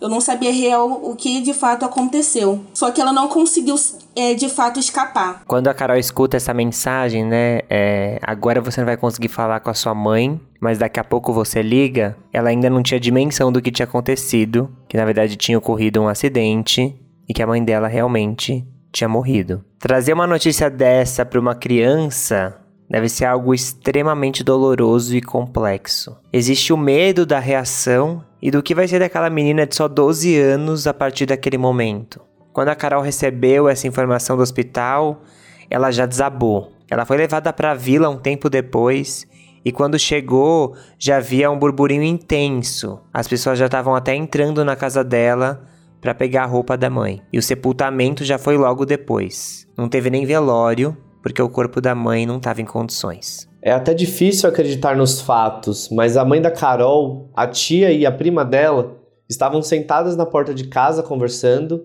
Eu 0.00 0.08
não 0.08 0.20
sabia 0.20 0.52
real 0.52 1.00
o 1.02 1.16
que 1.16 1.40
de 1.40 1.52
fato 1.52 1.84
aconteceu. 1.84 2.64
Só 2.72 2.90
que 2.90 3.00
ela 3.00 3.12
não 3.12 3.28
conseguiu 3.28 3.74
é, 4.14 4.34
de 4.34 4.48
fato 4.48 4.78
escapar. 4.78 5.42
Quando 5.46 5.68
a 5.68 5.74
Carol 5.74 5.96
escuta 5.96 6.36
essa 6.36 6.54
mensagem, 6.54 7.24
né? 7.24 7.60
É, 7.68 8.18
agora 8.22 8.60
você 8.60 8.80
não 8.80 8.86
vai 8.86 8.96
conseguir 8.96 9.28
falar 9.28 9.60
com 9.60 9.70
a 9.70 9.74
sua 9.74 9.94
mãe, 9.94 10.40
mas 10.60 10.78
daqui 10.78 11.00
a 11.00 11.04
pouco 11.04 11.32
você 11.32 11.62
liga. 11.62 12.16
Ela 12.32 12.50
ainda 12.50 12.70
não 12.70 12.82
tinha 12.82 13.00
dimensão 13.00 13.50
do 13.50 13.60
que 13.60 13.72
tinha 13.72 13.84
acontecido, 13.84 14.70
que 14.88 14.96
na 14.96 15.04
verdade 15.04 15.36
tinha 15.36 15.58
ocorrido 15.58 16.00
um 16.00 16.08
acidente 16.08 16.94
e 17.28 17.34
que 17.34 17.42
a 17.42 17.46
mãe 17.46 17.62
dela 17.62 17.88
realmente 17.88 18.64
tinha 18.92 19.08
morrido. 19.08 19.64
Trazer 19.78 20.12
uma 20.12 20.26
notícia 20.26 20.70
dessa 20.70 21.24
para 21.24 21.40
uma 21.40 21.54
criança 21.54 22.56
deve 22.88 23.08
ser 23.08 23.26
algo 23.26 23.52
extremamente 23.52 24.42
doloroso 24.42 25.14
e 25.14 25.20
complexo. 25.20 26.16
Existe 26.32 26.72
o 26.72 26.76
medo 26.76 27.26
da 27.26 27.38
reação 27.38 28.24
e 28.40 28.50
do 28.50 28.62
que 28.62 28.74
vai 28.74 28.86
ser 28.86 29.00
daquela 29.00 29.30
menina 29.30 29.66
de 29.66 29.74
só 29.74 29.88
12 29.88 30.38
anos 30.38 30.86
a 30.86 30.94
partir 30.94 31.26
daquele 31.26 31.58
momento. 31.58 32.20
Quando 32.52 32.68
a 32.68 32.74
Carol 32.74 33.02
recebeu 33.02 33.68
essa 33.68 33.86
informação 33.86 34.36
do 34.36 34.42
hospital, 34.42 35.22
ela 35.70 35.90
já 35.90 36.06
desabou. 36.06 36.72
Ela 36.90 37.04
foi 37.04 37.16
levada 37.16 37.52
para 37.52 37.72
a 37.72 37.74
vila 37.74 38.08
um 38.08 38.16
tempo 38.16 38.48
depois 38.48 39.26
e 39.64 39.70
quando 39.70 39.98
chegou 39.98 40.74
já 40.98 41.18
havia 41.18 41.50
um 41.50 41.58
burburinho 41.58 42.02
intenso. 42.02 43.00
As 43.12 43.28
pessoas 43.28 43.58
já 43.58 43.66
estavam 43.66 43.94
até 43.94 44.14
entrando 44.14 44.64
na 44.64 44.74
casa 44.74 45.04
dela 45.04 45.62
para 46.00 46.14
pegar 46.14 46.44
a 46.44 46.46
roupa 46.46 46.76
da 46.76 46.88
mãe. 46.88 47.20
E 47.32 47.38
o 47.38 47.42
sepultamento 47.42 48.24
já 48.24 48.38
foi 48.38 48.56
logo 48.56 48.86
depois. 48.86 49.66
Não 49.76 49.88
teve 49.88 50.10
nem 50.10 50.24
velório, 50.24 50.96
porque 51.22 51.42
o 51.42 51.48
corpo 51.48 51.80
da 51.80 51.94
mãe 51.94 52.24
não 52.24 52.38
estava 52.38 52.62
em 52.62 52.64
condições. 52.64 53.48
É 53.68 53.70
até 53.70 53.92
difícil 53.92 54.48
acreditar 54.48 54.96
nos 54.96 55.20
fatos, 55.20 55.90
mas 55.90 56.16
a 56.16 56.24
mãe 56.24 56.40
da 56.40 56.50
Carol, 56.50 57.28
a 57.36 57.46
tia 57.46 57.92
e 57.92 58.06
a 58.06 58.10
prima 58.10 58.42
dela 58.42 58.96
estavam 59.28 59.60
sentadas 59.60 60.16
na 60.16 60.24
porta 60.24 60.54
de 60.54 60.68
casa 60.68 61.02
conversando 61.02 61.84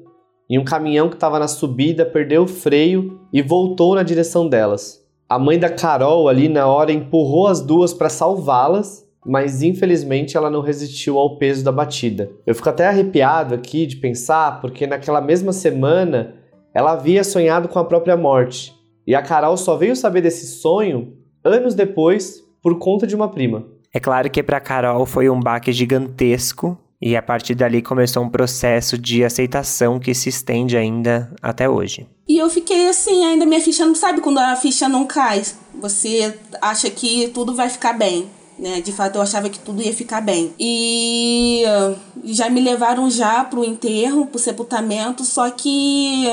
e 0.49 0.57
um 0.57 0.63
caminhão 0.63 1.09
que 1.09 1.15
estava 1.15 1.37
na 1.37 1.47
subida 1.49 2.05
perdeu 2.05 2.43
o 2.43 2.47
freio 2.47 3.19
e 3.33 3.41
voltou 3.41 3.95
na 3.95 4.01
direção 4.01 4.47
delas. 4.47 5.05
A 5.27 5.37
mãe 5.37 5.59
da 5.59 5.69
Carol 5.69 6.29
ali 6.29 6.47
na 6.47 6.65
hora 6.67 6.93
empurrou 6.93 7.47
as 7.47 7.59
duas 7.59 7.93
para 7.93 8.07
salvá-las, 8.07 9.05
mas 9.25 9.61
infelizmente 9.61 10.37
ela 10.37 10.49
não 10.49 10.61
resistiu 10.61 11.19
ao 11.19 11.37
peso 11.37 11.65
da 11.65 11.71
batida. 11.73 12.31
Eu 12.47 12.55
fico 12.55 12.69
até 12.69 12.87
arrepiado 12.87 13.53
aqui 13.53 13.85
de 13.85 13.97
pensar, 13.97 14.61
porque 14.61 14.87
naquela 14.87 15.19
mesma 15.19 15.51
semana 15.51 16.33
ela 16.73 16.93
havia 16.93 17.25
sonhado 17.25 17.67
com 17.67 17.77
a 17.77 17.83
própria 17.83 18.15
morte 18.15 18.73
e 19.05 19.13
a 19.13 19.21
Carol 19.21 19.57
só 19.57 19.75
veio 19.75 19.97
saber 19.97 20.21
desse 20.21 20.47
sonho 20.47 21.21
anos 21.43 21.75
depois 21.75 22.43
por 22.61 22.77
conta 22.77 23.05
de 23.05 23.15
uma 23.15 23.27
prima. 23.27 23.65
É 23.93 23.99
claro 23.99 24.29
que 24.29 24.41
para 24.41 24.59
Carol 24.59 25.05
foi 25.05 25.29
um 25.29 25.39
baque 25.39 25.71
gigantesco 25.71 26.77
e 27.01 27.15
a 27.17 27.21
partir 27.21 27.53
dali 27.53 27.81
começou 27.81 28.23
um 28.23 28.29
processo 28.29 28.97
de 28.97 29.23
aceitação 29.23 29.99
que 29.99 30.13
se 30.15 30.29
estende 30.29 30.77
ainda 30.77 31.31
até 31.41 31.69
hoje. 31.69 32.07
E 32.27 32.37
eu 32.37 32.49
fiquei 32.49 32.87
assim, 32.87 33.25
ainda 33.25 33.45
minha 33.45 33.59
ficha 33.59 33.85
não 33.85 33.93
sabe 33.93 34.21
quando 34.21 34.37
a 34.37 34.55
ficha 34.55 34.87
não 34.87 35.05
cai. 35.05 35.43
Você 35.81 36.33
acha 36.61 36.89
que 36.89 37.27
tudo 37.33 37.53
vai 37.53 37.69
ficar 37.69 37.93
bem. 37.93 38.27
Né? 38.57 38.79
De 38.79 38.91
fato, 38.91 39.17
eu 39.17 39.21
achava 39.21 39.49
que 39.49 39.59
tudo 39.59 39.81
ia 39.81 39.93
ficar 39.93 40.21
bem. 40.21 40.53
E 40.57 41.63
já 42.23 42.49
me 42.49 42.61
levaram 42.61 43.09
já 43.09 43.43
pro 43.43 43.65
enterro, 43.65 44.27
pro 44.27 44.39
sepultamento, 44.39 45.25
só 45.25 45.49
que 45.49 46.27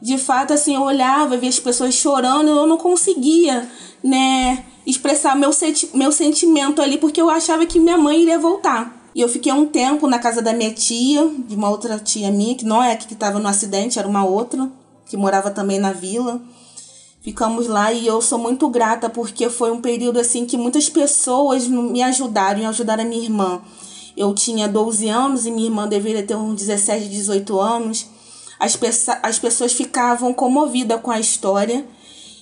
de 0.00 0.18
fato, 0.18 0.52
assim, 0.52 0.74
eu 0.74 0.82
olhava, 0.82 1.36
via 1.36 1.48
as 1.48 1.58
pessoas 1.58 1.94
chorando, 1.94 2.48
eu 2.48 2.66
não 2.66 2.76
conseguia, 2.76 3.68
né, 4.02 4.64
expressar 4.86 5.34
meu, 5.36 5.52
senti 5.52 5.90
meu 5.94 6.12
sentimento 6.12 6.82
ali, 6.82 6.98
porque 6.98 7.20
eu 7.20 7.30
achava 7.30 7.66
que 7.66 7.78
minha 7.78 7.98
mãe 7.98 8.22
iria 8.22 8.38
voltar. 8.38 8.94
E 9.14 9.20
eu 9.20 9.28
fiquei 9.28 9.50
um 9.50 9.66
tempo 9.66 10.06
na 10.06 10.18
casa 10.18 10.42
da 10.42 10.52
minha 10.52 10.72
tia, 10.72 11.26
de 11.48 11.56
uma 11.56 11.70
outra 11.70 11.98
tia 11.98 12.30
minha, 12.30 12.54
que 12.54 12.66
não 12.66 12.82
é 12.82 12.92
a 12.92 12.96
que 12.96 13.14
estava 13.14 13.38
no 13.38 13.48
acidente, 13.48 13.98
era 13.98 14.06
uma 14.06 14.24
outra, 14.24 14.70
que 15.06 15.16
morava 15.16 15.50
também 15.50 15.78
na 15.78 15.92
vila. 15.92 16.40
Ficamos 17.22 17.66
lá 17.66 17.92
e 17.92 18.06
eu 18.06 18.20
sou 18.20 18.38
muito 18.38 18.68
grata 18.68 19.10
porque 19.10 19.50
foi 19.50 19.72
um 19.72 19.80
período 19.80 20.20
assim 20.20 20.44
que 20.44 20.56
muitas 20.56 20.88
pessoas 20.88 21.66
me 21.66 22.00
ajudaram 22.02 22.60
e 22.60 22.64
ajudaram 22.66 23.02
a 23.02 23.06
minha 23.06 23.22
irmã. 23.22 23.60
Eu 24.16 24.32
tinha 24.32 24.68
12 24.68 25.08
anos 25.08 25.44
e 25.44 25.50
minha 25.50 25.66
irmã 25.66 25.88
deveria 25.88 26.22
ter 26.22 26.36
uns 26.36 26.54
17, 26.54 27.08
18 27.08 27.58
anos. 27.58 28.06
As, 28.58 28.78
as 29.22 29.38
pessoas 29.38 29.72
ficavam 29.72 30.32
comovidas 30.32 31.00
com 31.00 31.10
a 31.10 31.20
história 31.20 31.86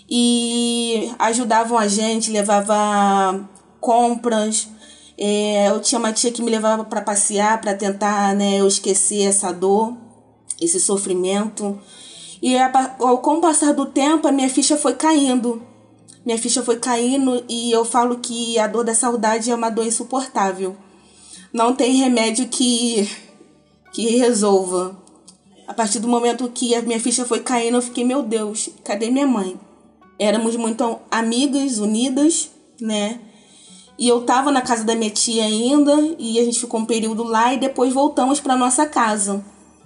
e 0.09 1.13
ajudavam 1.19 1.79
a 1.79 1.89
gente, 1.89 2.31
levava 2.31 3.49
compras. 3.81 4.69
É, 5.17 5.69
eu 5.69 5.81
tinha 5.81 5.99
uma 5.99 6.13
tia 6.13 6.33
que 6.33 6.43
me 6.43 6.51
levava 6.51 6.85
para 6.85 7.01
passear, 7.01 7.61
para 7.61 7.75
tentar 7.75 8.35
né, 8.35 8.61
eu 8.61 8.67
esquecer 8.67 9.23
essa 9.23 9.53
dor, 9.53 9.97
esse 10.61 10.81
sofrimento. 10.81 11.79
E 12.43 12.57
ao, 12.59 13.19
com 13.19 13.39
o 13.39 13.41
passar 13.41 13.73
do 13.73 13.87
tempo, 13.87 14.29
a 14.29 14.33
minha 14.33 14.49
ficha 14.49 14.77
foi 14.77 14.95
caindo. 14.95 15.63
Minha 16.25 16.39
ficha 16.39 16.63
foi 16.63 16.79
caindo 16.79 17.45
e 17.49 17.71
eu 17.71 17.85
falo 17.85 18.19
que 18.19 18.59
a 18.59 18.67
dor 18.67 18.85
da 18.85 18.95
saudade 18.95 19.51
é 19.51 19.55
uma 19.55 19.71
dor 19.71 19.87
insuportável. 19.87 20.77
Não 21.53 21.75
tem 21.75 21.97
remédio 21.97 22.49
que, 22.49 23.09
que 23.93 24.17
resolva. 24.17 25.04
A 25.67 25.73
partir 25.73 25.99
do 25.99 26.09
momento 26.09 26.49
que 26.53 26.75
a 26.75 26.83
minha 26.83 27.01
ficha 27.01 27.25
foi 27.25 27.41
caindo, 27.41 27.77
eu 27.77 27.83
fiquei, 27.83 28.05
meu 28.05 28.23
Deus, 28.23 28.69
cadê 28.85 29.11
minha 29.11 29.27
mãe? 29.27 29.59
Éramos 30.19 30.57
muito 30.57 30.99
amigas, 31.11 31.79
unidas, 31.79 32.51
né? 32.81 33.19
E 33.99 34.09
eu 34.09 34.23
tava 34.23 34.51
na 34.51 34.61
casa 34.61 34.85
da 34.85 34.95
minha 34.95 35.11
tia 35.11 35.45
ainda, 35.45 36.15
e 36.19 36.39
a 36.39 36.45
gente 36.45 36.61
ficou 36.61 36.81
um 36.81 36.85
período 36.85 37.23
lá 37.23 37.55
e 37.55 37.59
depois 37.59 37.93
voltamos 37.93 38.41
para 38.41 38.57
nossa 38.57 38.85
casa. 38.87 39.45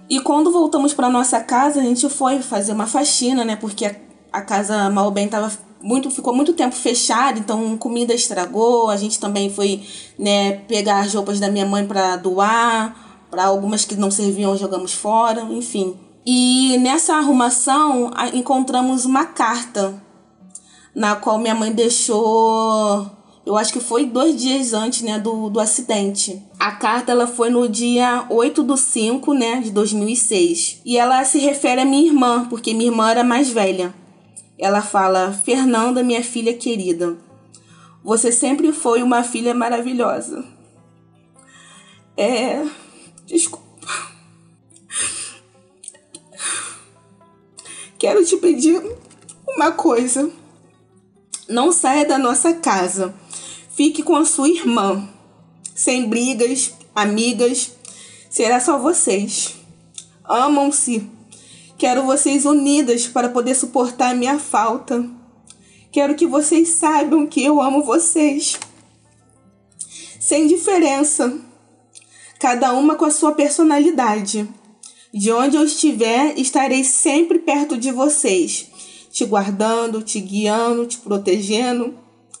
E 0.09 0.19
quando 0.19 0.51
voltamos 0.51 0.93
para 0.93 1.09
nossa 1.09 1.39
casa, 1.39 1.79
a 1.79 1.83
gente 1.83 2.09
foi 2.09 2.41
fazer 2.41 2.73
uma 2.73 2.87
faxina, 2.87 3.45
né? 3.45 3.55
Porque 3.55 3.85
a, 3.85 3.95
a 4.33 4.41
casa 4.41 4.89
mal 4.89 5.11
bem 5.11 5.27
tava 5.27 5.51
muito 5.81 6.11
ficou 6.11 6.35
muito 6.35 6.53
tempo 6.53 6.75
fechada, 6.75 7.39
então 7.39 7.77
comida 7.77 8.13
estragou. 8.13 8.89
A 8.89 8.97
gente 8.97 9.19
também 9.19 9.49
foi, 9.49 9.81
né, 10.17 10.57
pegar 10.67 11.01
as 11.01 11.13
roupas 11.13 11.39
da 11.39 11.49
minha 11.49 11.65
mãe 11.65 11.85
para 11.85 12.17
doar 12.17 13.08
para 13.29 13.45
algumas 13.45 13.85
que 13.85 13.95
não 13.95 14.11
serviam 14.11 14.57
jogamos 14.57 14.93
fora, 14.93 15.41
enfim. 15.43 15.95
E 16.25 16.77
nessa 16.79 17.15
arrumação 17.15 18.11
encontramos 18.33 19.05
uma 19.05 19.25
carta 19.25 20.01
na 20.93 21.15
qual 21.15 21.37
minha 21.37 21.55
mãe 21.55 21.71
deixou, 21.71 23.09
eu 23.45 23.57
acho 23.57 23.73
que 23.73 23.79
foi 23.79 24.05
dois 24.05 24.35
dias 24.35 24.73
antes 24.73 25.01
né, 25.01 25.17
do, 25.17 25.49
do 25.49 25.59
acidente. 25.59 26.43
A 26.59 26.71
carta 26.71 27.11
ela 27.11 27.25
foi 27.25 27.49
no 27.49 27.67
dia 27.67 28.25
8 28.29 28.61
do 28.61 28.77
5 28.77 29.33
né, 29.33 29.61
de 29.61 29.71
2006. 29.71 30.81
E 30.85 30.97
ela 30.97 31.23
se 31.23 31.39
refere 31.39 31.81
à 31.81 31.85
minha 31.85 32.07
irmã, 32.07 32.45
porque 32.49 32.73
minha 32.73 32.91
irmã 32.91 33.09
era 33.09 33.23
mais 33.23 33.49
velha. 33.49 33.93
Ela 34.57 34.81
fala: 34.81 35.31
Fernanda, 35.31 36.03
minha 36.03 36.23
filha 36.23 36.53
querida, 36.53 37.17
você 38.03 38.31
sempre 38.31 38.71
foi 38.71 39.01
uma 39.01 39.23
filha 39.23 39.53
maravilhosa. 39.53 40.45
É 42.15 42.63
Desculpa. 43.29 43.87
Quero 47.99 48.25
te 48.25 48.35
pedir 48.37 48.81
uma 49.47 49.71
coisa. 49.71 50.31
Não 51.47 51.71
saia 51.71 52.07
da 52.07 52.17
nossa 52.17 52.53
casa. 52.55 53.13
Fique 53.69 54.01
com 54.01 54.15
a 54.15 54.25
sua 54.25 54.49
irmã. 54.49 55.07
Sem 55.75 56.09
brigas, 56.09 56.73
amigas. 56.95 57.73
Será 58.31 58.59
só 58.59 58.79
vocês. 58.79 59.55
Amam-se. 60.23 61.07
Quero 61.77 62.07
vocês 62.07 62.45
unidas 62.45 63.07
para 63.07 63.29
poder 63.29 63.53
suportar 63.53 64.09
a 64.09 64.15
minha 64.15 64.39
falta. 64.39 65.07
Quero 65.91 66.15
que 66.15 66.25
vocês 66.25 66.69
saibam 66.69 67.27
que 67.27 67.43
eu 67.43 67.61
amo 67.61 67.83
vocês. 67.83 68.59
Sem 70.19 70.47
diferença 70.47 71.47
cada 72.39 72.73
uma 72.73 72.95
com 72.95 73.03
a 73.03 73.11
sua 73.11 73.33
personalidade. 73.33 74.47
De 75.13 75.31
onde 75.31 75.57
eu 75.57 75.65
estiver, 75.65 76.39
estarei 76.39 76.83
sempre 76.83 77.39
perto 77.39 77.77
de 77.77 77.91
vocês, 77.91 78.67
te 79.11 79.25
guardando, 79.25 80.01
te 80.01 80.19
guiando, 80.19 80.87
te 80.87 80.97
protegendo. 80.97 81.93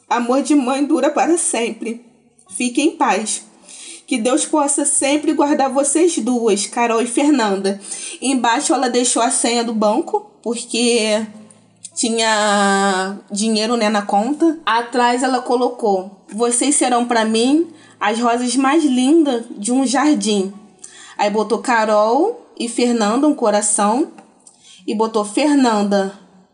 Amor 0.09 0.41
de 0.41 0.55
mãe 0.55 0.85
dura 0.85 1.09
para 1.11 1.37
sempre. 1.37 2.05
Fique 2.49 2.81
em 2.81 2.91
paz. 2.91 3.43
Que 4.07 4.17
Deus 4.17 4.45
possa 4.45 4.85
sempre 4.85 5.33
guardar 5.33 5.69
vocês 5.69 6.17
duas, 6.17 6.65
Carol 6.65 7.01
e 7.01 7.05
Fernanda. 7.05 7.79
Embaixo 8.21 8.73
ela 8.73 8.89
deixou 8.89 9.21
a 9.21 9.29
senha 9.29 9.63
do 9.63 9.73
banco, 9.73 10.31
porque 10.41 11.27
tinha 11.99 13.17
dinheiro 13.29 13.75
né, 13.75 13.89
na 13.89 14.01
conta. 14.01 14.57
Atrás 14.65 15.21
ela 15.21 15.41
colocou: 15.41 16.23
Vocês 16.33 16.75
serão 16.75 17.05
para 17.05 17.25
mim 17.25 17.67
as 17.99 18.17
rosas 18.19 18.55
mais 18.55 18.85
lindas 18.85 19.43
de 19.57 19.73
um 19.73 19.85
jardim. 19.85 20.53
Aí 21.17 21.29
botou 21.29 21.57
Carol 21.57 22.53
e 22.57 22.69
Fernanda, 22.69 23.27
um 23.27 23.35
coração. 23.35 24.07
E 24.87 24.95
botou 24.95 25.25
Fernanda, 25.25 26.13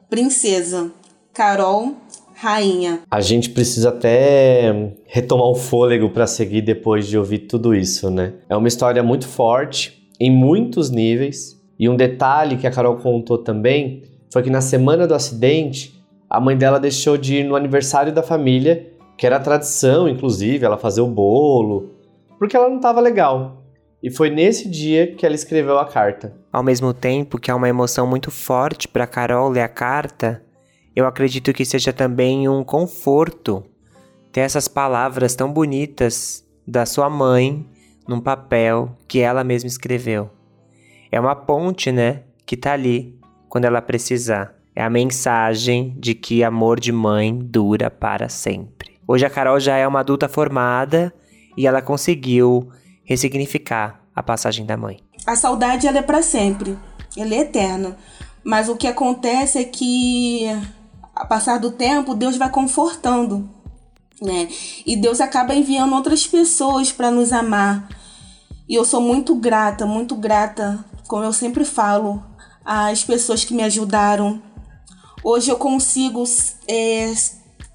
princesa. 0.10 0.92
Carol, 1.32 1.94
rainha. 2.34 3.02
A 3.12 3.22
gente 3.22 3.52
precisa 3.52 3.90
até 3.90 4.94
retomar 5.06 5.48
o 5.48 5.56
fôlego 5.56 6.10
para 6.10 6.26
seguir 6.26 6.62
depois 6.64 7.08
de 7.08 7.18
ouvir 7.18 7.40
tudo 7.40 7.76
isso, 7.76 8.10
né? 8.10 8.34
É 8.50 8.56
uma 8.56 8.68
história 8.68 9.04
muito 9.04 9.28
forte, 9.28 10.10
em 10.20 10.32
muitos 10.32 10.90
níveis. 10.90 11.56
E 11.78 11.88
um 11.88 11.96
detalhe 11.96 12.58
que 12.58 12.66
a 12.66 12.72
Carol 12.72 12.96
contou 12.96 13.38
também 13.38 14.15
foi 14.32 14.44
que 14.44 14.50
na 14.50 14.62
semana 14.62 15.08
do 15.08 15.14
acidente, 15.16 16.04
a 16.30 16.40
mãe 16.40 16.58
dela 16.58 16.80
deixou 16.80 17.18
de 17.18 17.38
ir 17.38 17.44
no 17.44 17.56
aniversário 17.56 18.14
da 18.14 18.24
família 18.24 18.92
que 19.18 19.26
era 19.26 19.40
tradição, 19.40 20.10
inclusive, 20.10 20.66
ela 20.66 20.78
fazer 20.78 21.02
o 21.02 21.08
bolo, 21.08 21.92
porque 22.38 22.56
ela 22.56 22.70
não 22.70 22.78
estava 22.78 23.00
legal. 23.00 23.64
E 24.04 24.12
foi 24.12 24.30
nesse 24.30 24.70
dia 24.70 25.16
que 25.16 25.26
ela 25.26 25.36
escreveu 25.36 25.80
a 25.80 25.86
carta. 25.86 26.36
Ao 26.52 26.62
mesmo 26.62 26.94
tempo 26.94 27.40
que 27.40 27.50
é 27.50 27.54
uma 27.56 27.70
emoção 27.70 28.06
muito 28.06 28.30
forte 28.30 28.88
para 28.88 29.08
Carol 29.08 29.50
ler 29.50 29.62
a 29.62 29.70
carta, 29.70 30.44
eu 30.96 31.06
acredito 31.06 31.54
que 31.54 31.66
seja 31.66 31.92
também 31.92 32.48
um 32.48 32.64
conforto 32.64 33.64
ter 34.32 34.42
essas 34.42 34.68
palavras 34.68 35.34
tão 35.34 35.52
bonitas 35.52 36.46
da 36.68 36.86
sua 36.86 37.10
mãe 37.10 37.66
num 38.08 38.20
papel 38.20 38.96
que 39.08 39.20
ela 39.20 39.44
mesma 39.44 39.68
escreveu. 39.68 40.30
É 41.12 41.20
uma 41.20 41.36
ponte, 41.36 41.92
né, 41.92 42.24
que 42.46 42.58
tá 42.58 42.74
ali 42.74 43.18
quando 43.56 43.64
ela 43.64 43.82
precisar. 43.82 44.54
É 44.76 44.84
a 44.84 44.90
mensagem 44.90 45.96
de 45.98 46.14
que 46.14 46.44
amor 46.44 46.78
de 46.78 46.92
mãe 46.92 47.34
dura 47.34 47.90
para 47.90 48.28
sempre. 48.28 49.00
Hoje 49.08 49.26
a 49.26 49.30
Carol 49.30 49.62
já 49.62 49.78
é 49.78 49.88
uma 49.88 50.02
adulta 50.02 50.28
formada 50.28 51.14
e 51.56 51.66
ela 51.66 51.82
conseguiu 51.82 52.70
ressignificar 53.06 54.02
a 54.14 54.22
passagem 54.22 54.66
da 54.66 54.76
mãe. 54.76 55.00
A 55.26 55.38
saudade 55.38 55.88
ela 55.88 56.00
é 56.00 56.02
para 56.02 56.22
sempre, 56.22 56.78
ela 57.16 57.34
é 57.34 57.40
eterna. 57.40 57.96
Mas 58.44 58.68
o 58.68 58.76
que 58.76 58.88
acontece 58.88 59.58
é 59.58 59.64
que, 59.64 60.48
a 61.16 61.26
passar 61.26 61.58
do 61.58 61.72
tempo, 61.72 62.14
Deus 62.14 62.36
vai 62.36 62.50
confortando, 62.50 63.50
né? 64.22 64.50
E 64.86 64.98
Deus 64.98 65.22
acaba 65.22 65.56
enviando 65.56 65.96
outras 65.96 66.28
pessoas 66.28 66.92
para 66.92 67.10
nos 67.10 67.32
amar. 67.32 67.88
E 68.68 68.76
eu 68.76 68.84
sou 68.84 69.00
muito 69.00 69.34
grata, 69.34 69.86
muito 69.86 70.14
grata, 70.14 70.84
como 71.08 71.24
eu 71.24 71.32
sempre 71.32 71.64
falo, 71.64 72.22
às 72.66 73.04
pessoas 73.04 73.46
que 73.46 73.54
me 73.54 73.64
ajudaram. 73.64 74.42
Hoje 75.24 75.52
eu 75.52 75.58
consigo 75.58 76.24
é, 76.68 77.14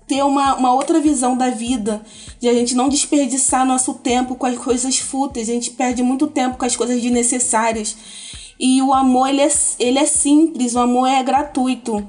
ter 0.06 0.24
uma, 0.24 0.56
uma 0.56 0.72
outra 0.74 0.98
visão 1.00 1.36
da 1.36 1.50
vida, 1.50 2.02
de 2.40 2.48
a 2.48 2.52
gente 2.52 2.74
não 2.74 2.88
desperdiçar 2.88 3.64
nosso 3.64 3.94
tempo 3.94 4.34
com 4.34 4.46
as 4.46 4.58
coisas 4.58 4.98
fúteis, 4.98 5.48
a 5.48 5.52
gente 5.52 5.70
perde 5.70 6.02
muito 6.02 6.26
tempo 6.26 6.58
com 6.58 6.64
as 6.64 6.74
coisas 6.74 7.00
desnecessárias. 7.00 7.96
E 8.58 8.82
o 8.82 8.92
amor, 8.92 9.28
ele 9.28 9.40
é, 9.40 9.50
ele 9.78 9.98
é 9.98 10.06
simples, 10.06 10.74
o 10.74 10.80
amor 10.80 11.06
é 11.06 11.22
gratuito. 11.22 12.06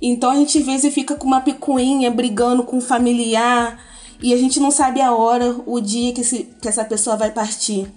Então 0.00 0.30
a 0.30 0.36
gente 0.36 0.58
às 0.58 0.64
vezes 0.64 0.94
fica 0.94 1.16
com 1.16 1.26
uma 1.26 1.40
picuinha, 1.40 2.10
brigando 2.10 2.62
com 2.62 2.76
um 2.76 2.80
familiar, 2.80 3.82
e 4.22 4.34
a 4.34 4.36
gente 4.36 4.60
não 4.60 4.70
sabe 4.70 5.00
a 5.00 5.12
hora, 5.12 5.56
o 5.66 5.80
dia 5.80 6.12
que, 6.12 6.20
esse, 6.20 6.48
que 6.60 6.68
essa 6.68 6.84
pessoa 6.84 7.16
vai 7.16 7.30
partir. 7.30 7.90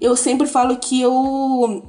Eu 0.00 0.16
sempre 0.16 0.46
falo 0.46 0.76
que 0.76 1.00
eu 1.00 1.82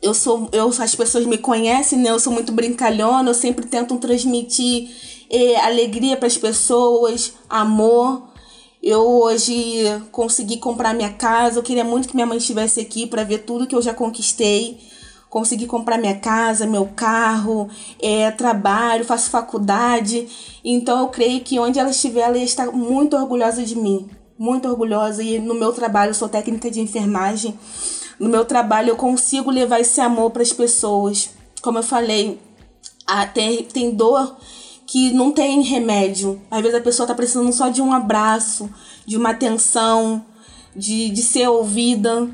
eu 0.00 0.14
sou 0.14 0.48
eu 0.52 0.68
as 0.68 0.94
pessoas 0.94 1.26
me 1.26 1.38
conhecem 1.38 1.98
né 1.98 2.10
eu 2.10 2.20
sou 2.20 2.32
muito 2.32 2.52
brincalhona 2.52 3.30
eu 3.30 3.34
sempre 3.34 3.66
tento 3.66 3.96
transmitir 3.98 4.90
é, 5.30 5.56
alegria 5.60 6.16
para 6.16 6.26
as 6.26 6.36
pessoas, 6.36 7.34
amor. 7.48 8.28
Eu 8.82 9.00
hoje 9.00 9.84
consegui 10.10 10.56
comprar 10.56 10.94
minha 10.94 11.12
casa. 11.12 11.58
Eu 11.58 11.62
queria 11.62 11.84
muito 11.84 12.08
que 12.08 12.14
minha 12.14 12.26
mãe 12.26 12.38
estivesse 12.38 12.80
aqui 12.80 13.06
para 13.06 13.24
ver 13.24 13.38
tudo 13.38 13.66
que 13.66 13.74
eu 13.74 13.82
já 13.82 13.92
conquistei. 13.92 14.78
Consegui 15.28 15.66
comprar 15.66 15.98
minha 15.98 16.18
casa, 16.18 16.64
meu 16.64 16.86
carro, 16.86 17.68
é, 18.00 18.30
trabalho, 18.30 19.04
faço 19.04 19.28
faculdade. 19.28 20.26
Então 20.64 21.00
eu 21.00 21.08
creio 21.08 21.40
que 21.42 21.58
onde 21.58 21.78
ela 21.78 21.90
estiver, 21.90 22.20
ela 22.20 22.38
está 22.38 22.70
muito 22.72 23.14
orgulhosa 23.14 23.62
de 23.62 23.76
mim. 23.76 24.08
Muito 24.38 24.68
orgulhosa. 24.68 25.22
E 25.22 25.38
no 25.38 25.54
meu 25.54 25.72
trabalho, 25.72 26.10
eu 26.10 26.14
sou 26.14 26.28
técnica 26.28 26.70
de 26.70 26.80
enfermagem. 26.80 27.58
No 28.18 28.28
meu 28.28 28.44
trabalho, 28.44 28.90
eu 28.90 28.96
consigo 28.96 29.50
levar 29.50 29.80
esse 29.80 30.00
amor 30.00 30.30
para 30.30 30.42
as 30.42 30.52
pessoas. 30.52 31.30
Como 31.62 31.78
eu 31.78 31.82
falei, 31.82 32.40
a, 33.06 33.26
tem, 33.26 33.94
dor 33.94 34.36
que 34.86 35.12
não 35.12 35.30
tem 35.30 35.62
remédio. 35.62 36.40
Às 36.50 36.60
vezes 36.60 36.76
a 36.76 36.82
pessoa 36.82 37.06
tá 37.06 37.14
precisando 37.14 37.52
só 37.52 37.68
de 37.68 37.80
um 37.80 37.92
abraço, 37.92 38.68
de 39.06 39.16
uma 39.16 39.30
atenção, 39.30 40.24
de, 40.74 41.10
de 41.10 41.22
ser 41.22 41.48
ouvida. 41.48 42.28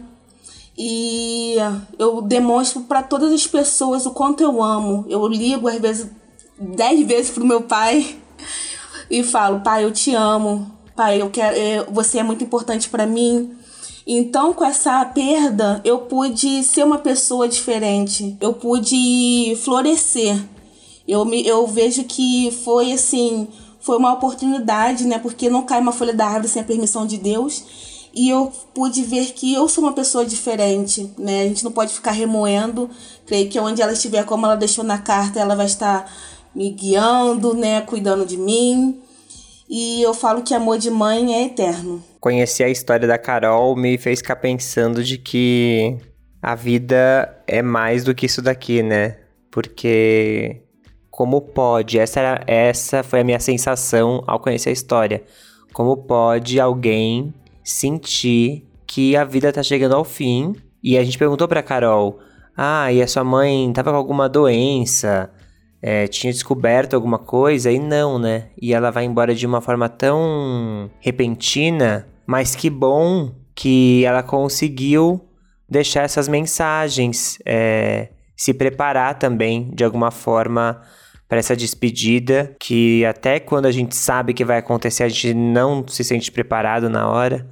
E 0.76 1.57
eu 1.99 2.23
demonstro 2.23 2.83
para 2.83 3.03
todas 3.03 3.33
as 3.33 3.47
pessoas 3.47 4.07
o 4.07 4.11
quanto 4.11 4.43
eu 4.43 4.62
amo. 4.62 5.05
Eu 5.09 5.26
ligo 5.29 5.69
às 5.69 5.79
vezes 5.79 6.11
dez 6.59 7.07
vezes 7.07 7.31
pro 7.31 7.45
meu 7.45 7.62
pai 7.62 8.17
e 9.11 9.23
falo: 9.23 9.61
"Pai, 9.61 9.85
eu 9.85 9.93
te 9.93 10.14
amo. 10.14 10.71
Pai, 10.97 11.21
eu 11.21 11.31
quero, 11.31 11.57
é, 11.57 11.85
você 11.85 12.19
é 12.19 12.23
muito 12.23 12.43
importante 12.43 12.88
para 12.88 13.07
mim." 13.07 13.63
Então, 14.07 14.53
com 14.53 14.65
essa 14.65 15.05
perda, 15.07 15.81
eu 15.85 16.01
pude 16.01 16.63
ser 16.63 16.85
uma 16.85 16.99
pessoa 16.99 17.49
diferente. 17.49 18.37
Eu 18.41 18.53
pude 18.53 19.57
florescer. 19.63 20.39
Eu, 21.09 21.25
me, 21.25 21.47
eu 21.47 21.67
vejo 21.67 22.05
que 22.05 22.51
foi 22.65 22.93
assim, 22.93 23.49
foi 23.81 23.97
uma 23.97 24.13
oportunidade, 24.13 25.07
né? 25.07 25.19
Porque 25.19 25.49
não 25.49 25.63
cai 25.63 25.81
uma 25.81 25.93
folha 25.93 26.13
da 26.13 26.27
árvore 26.27 26.49
sem 26.49 26.63
a 26.63 26.65
permissão 26.65 27.07
de 27.07 27.17
Deus 27.17 27.65
e 28.15 28.29
eu 28.29 28.53
pude 28.73 29.03
ver 29.03 29.33
que 29.33 29.53
eu 29.53 29.69
sou 29.69 29.83
uma 29.83 29.93
pessoa 29.93 30.25
diferente, 30.25 31.11
né? 31.19 31.43
A 31.43 31.49
gente 31.49 31.65
não 31.65 31.73
pode 31.73 31.93
ficar 31.93 32.13
remoendo. 32.13 32.89
Creio 33.27 33.51
que 33.51 33.59
onde 33.59 33.83
ela 33.83 33.93
estiver, 33.93 34.25
como 34.25 34.47
ela 34.47 34.55
deixou 34.55 34.85
na 34.85 34.99
carta, 34.99 35.41
ela 35.41 35.57
vai 35.57 35.67
estar 35.67 36.11
me 36.55 36.71
guiando, 36.71 37.55
né? 37.55 37.81
Cuidando 37.81 38.25
de 38.25 38.37
mim. 38.37 39.01
E 39.68 40.02
eu 40.02 40.12
falo 40.12 40.42
que 40.42 40.54
amor 40.54 40.78
de 40.78 40.90
mãe 40.90 41.35
é 41.35 41.47
eterno. 41.47 42.02
Conhecer 42.21 42.64
a 42.64 42.68
história 42.68 43.09
da 43.09 43.18
Carol 43.18 43.75
me 43.76 43.97
fez 43.99 44.18
ficar 44.18 44.37
pensando 44.37 45.02
de 45.02 45.18
que 45.18 45.97
a 46.42 46.54
vida 46.54 47.42
é 47.47 47.62
mais 47.62 48.04
do 48.04 48.14
que 48.14 48.26
isso 48.26 48.42
daqui, 48.42 48.83
né? 48.83 49.18
Porque 49.50 50.62
como 51.11 51.40
pode? 51.40 51.99
Essa, 51.99 52.21
era, 52.21 52.44
essa 52.47 53.02
foi 53.02 53.21
a 53.21 53.25
minha 53.25 53.40
sensação 53.40 54.23
ao 54.26 54.40
conhecer 54.40 54.71
a 54.71 54.73
história. 54.73 55.23
Como 55.73 55.97
pode 55.97 56.61
alguém 56.61 57.33
sentir 57.62 58.68
que 58.87 59.16
a 59.16 59.25
vida 59.25 59.52
tá 59.52 59.62
chegando 59.62 59.94
ao 59.94 60.04
fim. 60.04 60.54
E 60.83 60.99
a 60.99 61.04
gente 61.04 61.16
perguntou 61.18 61.49
pra 61.49 61.62
Carol: 61.62 62.18
Ah, 62.56 62.92
e 62.92 63.00
a 63.00 63.06
sua 63.06 63.25
mãe 63.25 63.73
tava 63.73 63.90
com 63.90 63.97
alguma 63.97 64.28
doença? 64.28 65.30
É, 65.87 66.07
tinha 66.07 66.33
descoberto 66.33 66.95
alguma 66.95 67.19
coisa? 67.19 67.71
E 67.71 67.79
não, 67.79 68.19
né? 68.19 68.49
E 68.59 68.73
ela 68.73 68.91
vai 68.91 69.05
embora 69.05 69.35
de 69.35 69.47
uma 69.47 69.61
forma 69.61 69.87
tão 69.87 70.91
repentina, 70.99 72.09
mas 72.26 72.57
que 72.57 72.71
bom 72.71 73.35
que 73.55 74.03
ela 74.03 74.23
conseguiu 74.23 75.29
deixar 75.69 76.05
essas 76.05 76.26
mensagens, 76.26 77.37
é, 77.45 78.09
se 78.35 78.55
preparar 78.55 79.19
também 79.19 79.71
de 79.75 79.85
alguma 79.85 80.11
forma 80.11 80.81
para 81.29 81.38
essa 81.38 81.55
despedida, 81.55 82.57
que 82.59 83.05
até 83.05 83.38
quando 83.38 83.67
a 83.67 83.71
gente 83.71 83.95
sabe 83.95 84.33
que 84.33 84.43
vai 84.43 84.61
acontecer, 84.61 85.03
a 85.03 85.09
gente 85.11 85.35
não 85.35 85.87
se 85.87 86.03
sente 86.03 86.33
preparado 86.33 86.88
na 86.88 87.11
hora. 87.11 87.47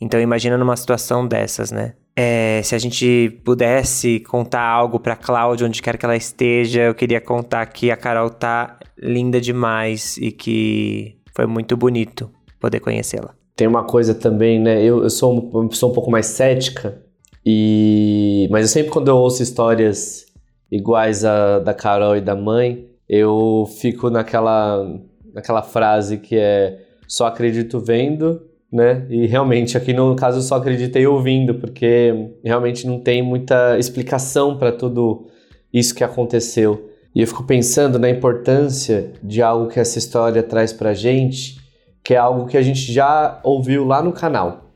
Então 0.00 0.20
imagina 0.20 0.58
numa 0.58 0.76
situação 0.76 1.24
dessas, 1.28 1.70
né? 1.70 1.94
É, 2.20 2.60
se 2.64 2.74
a 2.74 2.78
gente 2.78 3.40
pudesse 3.44 4.18
contar 4.18 4.64
algo 4.64 4.98
para 4.98 5.14
Cláudia 5.14 5.68
onde 5.68 5.80
quer 5.80 5.96
que 5.96 6.04
ela 6.04 6.16
esteja, 6.16 6.82
eu 6.82 6.92
queria 6.92 7.20
contar 7.20 7.64
que 7.66 7.92
a 7.92 7.96
Carol 7.96 8.28
tá 8.28 8.76
linda 8.98 9.40
demais 9.40 10.16
e 10.16 10.32
que 10.32 11.16
foi 11.32 11.46
muito 11.46 11.76
bonito 11.76 12.28
poder 12.58 12.80
conhecê-la. 12.80 13.36
Tem 13.54 13.68
uma 13.68 13.84
coisa 13.84 14.16
também, 14.16 14.58
né? 14.58 14.82
Eu, 14.82 15.04
eu 15.04 15.10
sou 15.10 15.32
uma 15.32 15.68
pessoa 15.68 15.92
um 15.92 15.94
pouco 15.94 16.10
mais 16.10 16.26
cética, 16.26 17.00
e 17.46 18.48
mas 18.50 18.62
eu 18.62 18.68
sempre 18.68 18.90
quando 18.90 19.06
eu 19.06 19.16
ouço 19.16 19.40
histórias 19.40 20.26
iguais 20.72 21.24
a 21.24 21.60
da 21.60 21.72
Carol 21.72 22.16
e 22.16 22.20
da 22.20 22.34
mãe, 22.34 22.88
eu 23.08 23.64
fico 23.80 24.10
naquela, 24.10 24.84
naquela 25.32 25.62
frase 25.62 26.18
que 26.18 26.36
é 26.36 26.80
só 27.06 27.28
acredito 27.28 27.78
vendo, 27.78 28.42
né? 28.72 29.06
E 29.08 29.26
realmente 29.26 29.76
aqui 29.76 29.92
no 29.92 30.14
caso 30.14 30.38
eu 30.38 30.42
só 30.42 30.56
acreditei 30.56 31.06
ouvindo, 31.06 31.54
porque 31.54 32.30
realmente 32.44 32.86
não 32.86 33.00
tem 33.00 33.22
muita 33.22 33.78
explicação 33.78 34.58
para 34.58 34.70
tudo 34.72 35.26
isso 35.72 35.94
que 35.94 36.04
aconteceu. 36.04 36.90
E 37.14 37.20
eu 37.20 37.26
fico 37.26 37.44
pensando 37.44 37.98
na 37.98 38.10
importância 38.10 39.12
de 39.22 39.42
algo 39.42 39.68
que 39.68 39.80
essa 39.80 39.98
história 39.98 40.42
traz 40.42 40.72
pra 40.72 40.94
gente, 40.94 41.58
que 42.04 42.14
é 42.14 42.16
algo 42.16 42.46
que 42.46 42.56
a 42.56 42.62
gente 42.62 42.92
já 42.92 43.40
ouviu 43.42 43.84
lá 43.84 44.02
no 44.02 44.12
canal. 44.12 44.70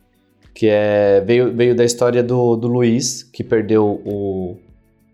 Que 0.55 0.67
é, 0.69 1.21
veio, 1.21 1.55
veio 1.55 1.75
da 1.75 1.85
história 1.85 2.23
do, 2.23 2.57
do 2.57 2.69
Luiz, 2.69 3.23
que 3.23 3.43
perdeu 3.43 4.03
o 4.05 4.57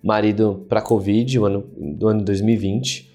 marido 0.02 0.64
para 0.68 0.80
Covid 0.80 1.38
no 1.38 1.44
ano, 1.44 1.64
do 1.76 2.08
ano 2.08 2.22
2020. 2.22 3.08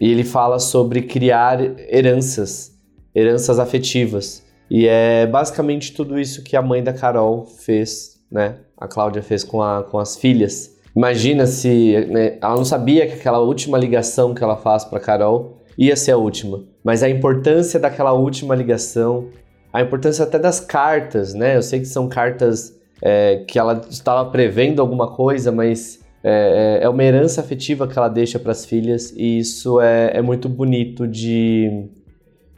E 0.00 0.10
ele 0.10 0.24
fala 0.24 0.58
sobre 0.58 1.02
criar 1.02 1.60
heranças, 1.88 2.72
heranças 3.14 3.58
afetivas. 3.58 4.43
E 4.74 4.88
é 4.88 5.24
basicamente 5.24 5.92
tudo 5.92 6.18
isso 6.18 6.42
que 6.42 6.56
a 6.56 6.60
mãe 6.60 6.82
da 6.82 6.92
Carol 6.92 7.46
fez, 7.46 8.20
né? 8.28 8.56
A 8.76 8.88
Cláudia 8.88 9.22
fez 9.22 9.44
com, 9.44 9.62
a, 9.62 9.84
com 9.84 10.00
as 10.00 10.16
filhas. 10.16 10.76
Imagina 10.96 11.46
se 11.46 12.08
né, 12.10 12.38
ela 12.42 12.56
não 12.56 12.64
sabia 12.64 13.06
que 13.06 13.12
aquela 13.12 13.38
última 13.38 13.78
ligação 13.78 14.34
que 14.34 14.42
ela 14.42 14.56
faz 14.56 14.84
para 14.84 14.98
Carol 14.98 15.60
ia 15.78 15.94
ser 15.94 16.10
a 16.10 16.16
última, 16.16 16.64
mas 16.82 17.04
a 17.04 17.08
importância 17.08 17.78
daquela 17.78 18.12
última 18.14 18.52
ligação, 18.52 19.28
a 19.72 19.80
importância 19.80 20.24
até 20.24 20.40
das 20.40 20.58
cartas, 20.58 21.34
né? 21.34 21.54
Eu 21.56 21.62
sei 21.62 21.78
que 21.78 21.86
são 21.86 22.08
cartas 22.08 22.76
é, 23.00 23.44
que 23.46 23.60
ela 23.60 23.80
estava 23.88 24.28
prevendo 24.28 24.82
alguma 24.82 25.06
coisa, 25.06 25.52
mas 25.52 26.00
é, 26.24 26.80
é, 26.80 26.84
é 26.84 26.88
uma 26.88 27.04
herança 27.04 27.40
afetiva 27.40 27.86
que 27.86 27.96
ela 27.96 28.08
deixa 28.08 28.40
para 28.40 28.50
as 28.50 28.66
filhas 28.66 29.12
e 29.16 29.38
isso 29.38 29.80
é, 29.80 30.10
é 30.14 30.20
muito 30.20 30.48
bonito 30.48 31.06
de, 31.06 31.86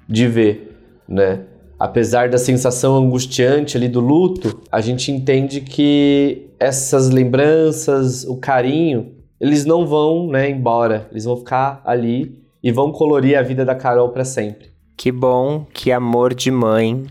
de 0.08 0.26
ver, 0.26 0.78
né? 1.06 1.40
Apesar 1.78 2.30
da 2.30 2.38
sensação 2.38 2.96
angustiante 2.96 3.76
ali 3.76 3.88
do 3.88 4.00
luto, 4.00 4.60
a 4.72 4.80
gente 4.80 5.12
entende 5.12 5.60
que 5.60 6.48
essas 6.58 7.10
lembranças, 7.10 8.24
o 8.24 8.36
carinho, 8.36 9.12
eles 9.38 9.66
não 9.66 9.86
vão 9.86 10.28
né, 10.28 10.48
embora, 10.48 11.06
eles 11.10 11.24
vão 11.24 11.36
ficar 11.36 11.82
ali 11.84 12.42
e 12.62 12.72
vão 12.72 12.90
colorir 12.90 13.38
a 13.38 13.42
vida 13.42 13.64
da 13.64 13.74
Carol 13.74 14.08
para 14.08 14.24
sempre. 14.24 14.68
Que 14.96 15.12
bom 15.12 15.66
que 15.72 15.92
amor 15.92 16.32
de 16.32 16.50
mãe 16.50 17.04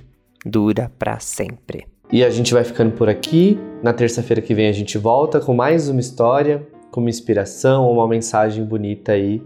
dura 0.43 0.91
para 0.97 1.19
sempre. 1.19 1.85
E 2.11 2.23
a 2.23 2.29
gente 2.31 2.53
vai 2.53 2.63
ficando 2.63 2.91
por 2.91 3.07
aqui. 3.07 3.59
Na 3.83 3.93
terça-feira 3.93 4.41
que 4.41 4.55
vem 4.55 4.67
a 4.67 4.71
gente 4.71 4.97
volta 4.97 5.39
com 5.39 5.53
mais 5.53 5.89
uma 5.89 5.99
história, 5.99 6.67
com 6.91 7.01
uma 7.01 7.09
inspiração, 7.09 7.91
uma 7.91 8.07
mensagem 8.07 8.65
bonita 8.65 9.11
aí 9.11 9.43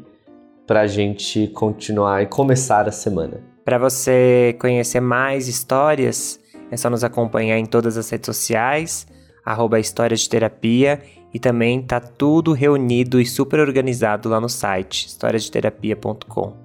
pra 0.66 0.88
gente 0.88 1.48
continuar 1.48 2.24
e 2.24 2.28
começar 2.28 2.88
a 2.88 2.92
semana. 2.92 3.49
Para 3.70 3.78
você 3.78 4.58
conhecer 4.60 5.00
mais 5.00 5.48
histórias, 5.48 6.40
é 6.72 6.76
só 6.76 6.90
nos 6.90 7.04
acompanhar 7.04 7.60
em 7.60 7.68
todas 7.68 7.98
as 7.98 8.10
redes 8.10 8.26
sociais, 8.26 9.06
arroba 9.46 9.80
História 9.80 10.18
de 10.18 10.28
Terapia, 10.28 11.00
e 11.32 11.38
também 11.38 11.80
tá 11.80 12.00
tudo 12.00 12.52
reunido 12.52 13.22
e 13.22 13.28
super 13.28 13.60
organizado 13.60 14.28
lá 14.28 14.42
no 14.42 14.50
site, 14.50 15.06
historiadeterapia.com. 15.06 16.58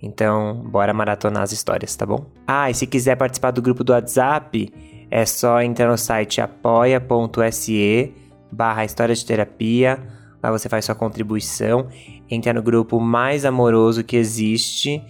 Então, 0.00 0.54
bora 0.64 0.94
maratonar 0.94 1.42
as 1.42 1.52
histórias, 1.52 1.94
tá 1.94 2.06
bom? 2.06 2.24
Ah, 2.46 2.70
e 2.70 2.74
se 2.74 2.86
quiser 2.86 3.16
participar 3.16 3.50
do 3.50 3.60
grupo 3.60 3.84
do 3.84 3.92
WhatsApp, 3.92 4.72
é 5.10 5.26
só 5.26 5.60
entrar 5.60 5.90
no 5.90 5.98
site 5.98 6.40
apoia.se 6.40 8.14
barra 8.50 8.82
História 8.82 9.14
de 9.14 9.26
Terapia. 9.26 9.98
Lá 10.42 10.50
você 10.50 10.70
faz 10.70 10.86
sua 10.86 10.94
contribuição, 10.94 11.88
entra 12.30 12.54
no 12.54 12.62
grupo 12.62 12.98
mais 12.98 13.44
amoroso 13.44 14.02
que 14.02 14.16
existe 14.16 15.04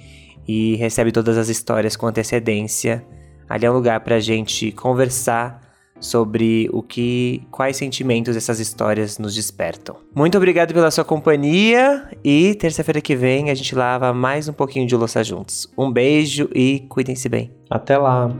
e 0.46 0.76
recebe 0.76 1.12
todas 1.12 1.37
as 1.37 1.48
histórias 1.48 1.96
com 1.96 2.06
antecedência. 2.06 3.04
Ali 3.48 3.66
é 3.66 3.70
um 3.70 3.74
lugar 3.74 4.00
para 4.00 4.16
a 4.16 4.20
gente 4.20 4.72
conversar 4.72 5.66
sobre 6.00 6.68
o 6.72 6.82
que, 6.82 7.42
quais 7.50 7.76
sentimentos 7.76 8.37
essas 8.37 8.61
histórias 8.61 9.18
nos 9.18 9.35
despertam. 9.35 9.96
Muito 10.14 10.37
obrigado 10.37 10.74
pela 10.74 10.90
sua 10.90 11.04
companhia 11.04 12.09
e 12.22 12.54
terça-feira 12.54 13.00
que 13.00 13.16
vem 13.16 13.50
a 13.50 13.54
gente 13.54 13.74
lava 13.74 14.12
mais 14.12 14.48
um 14.48 14.52
pouquinho 14.52 14.87
de 14.87 14.94
louça 14.94 15.24
juntos. 15.24 15.72
Um 15.76 15.90
beijo 15.90 16.48
e 16.54 16.80
cuidem-se 16.88 17.28
bem. 17.28 17.50
Até 17.70 17.96
lá. 17.96 18.30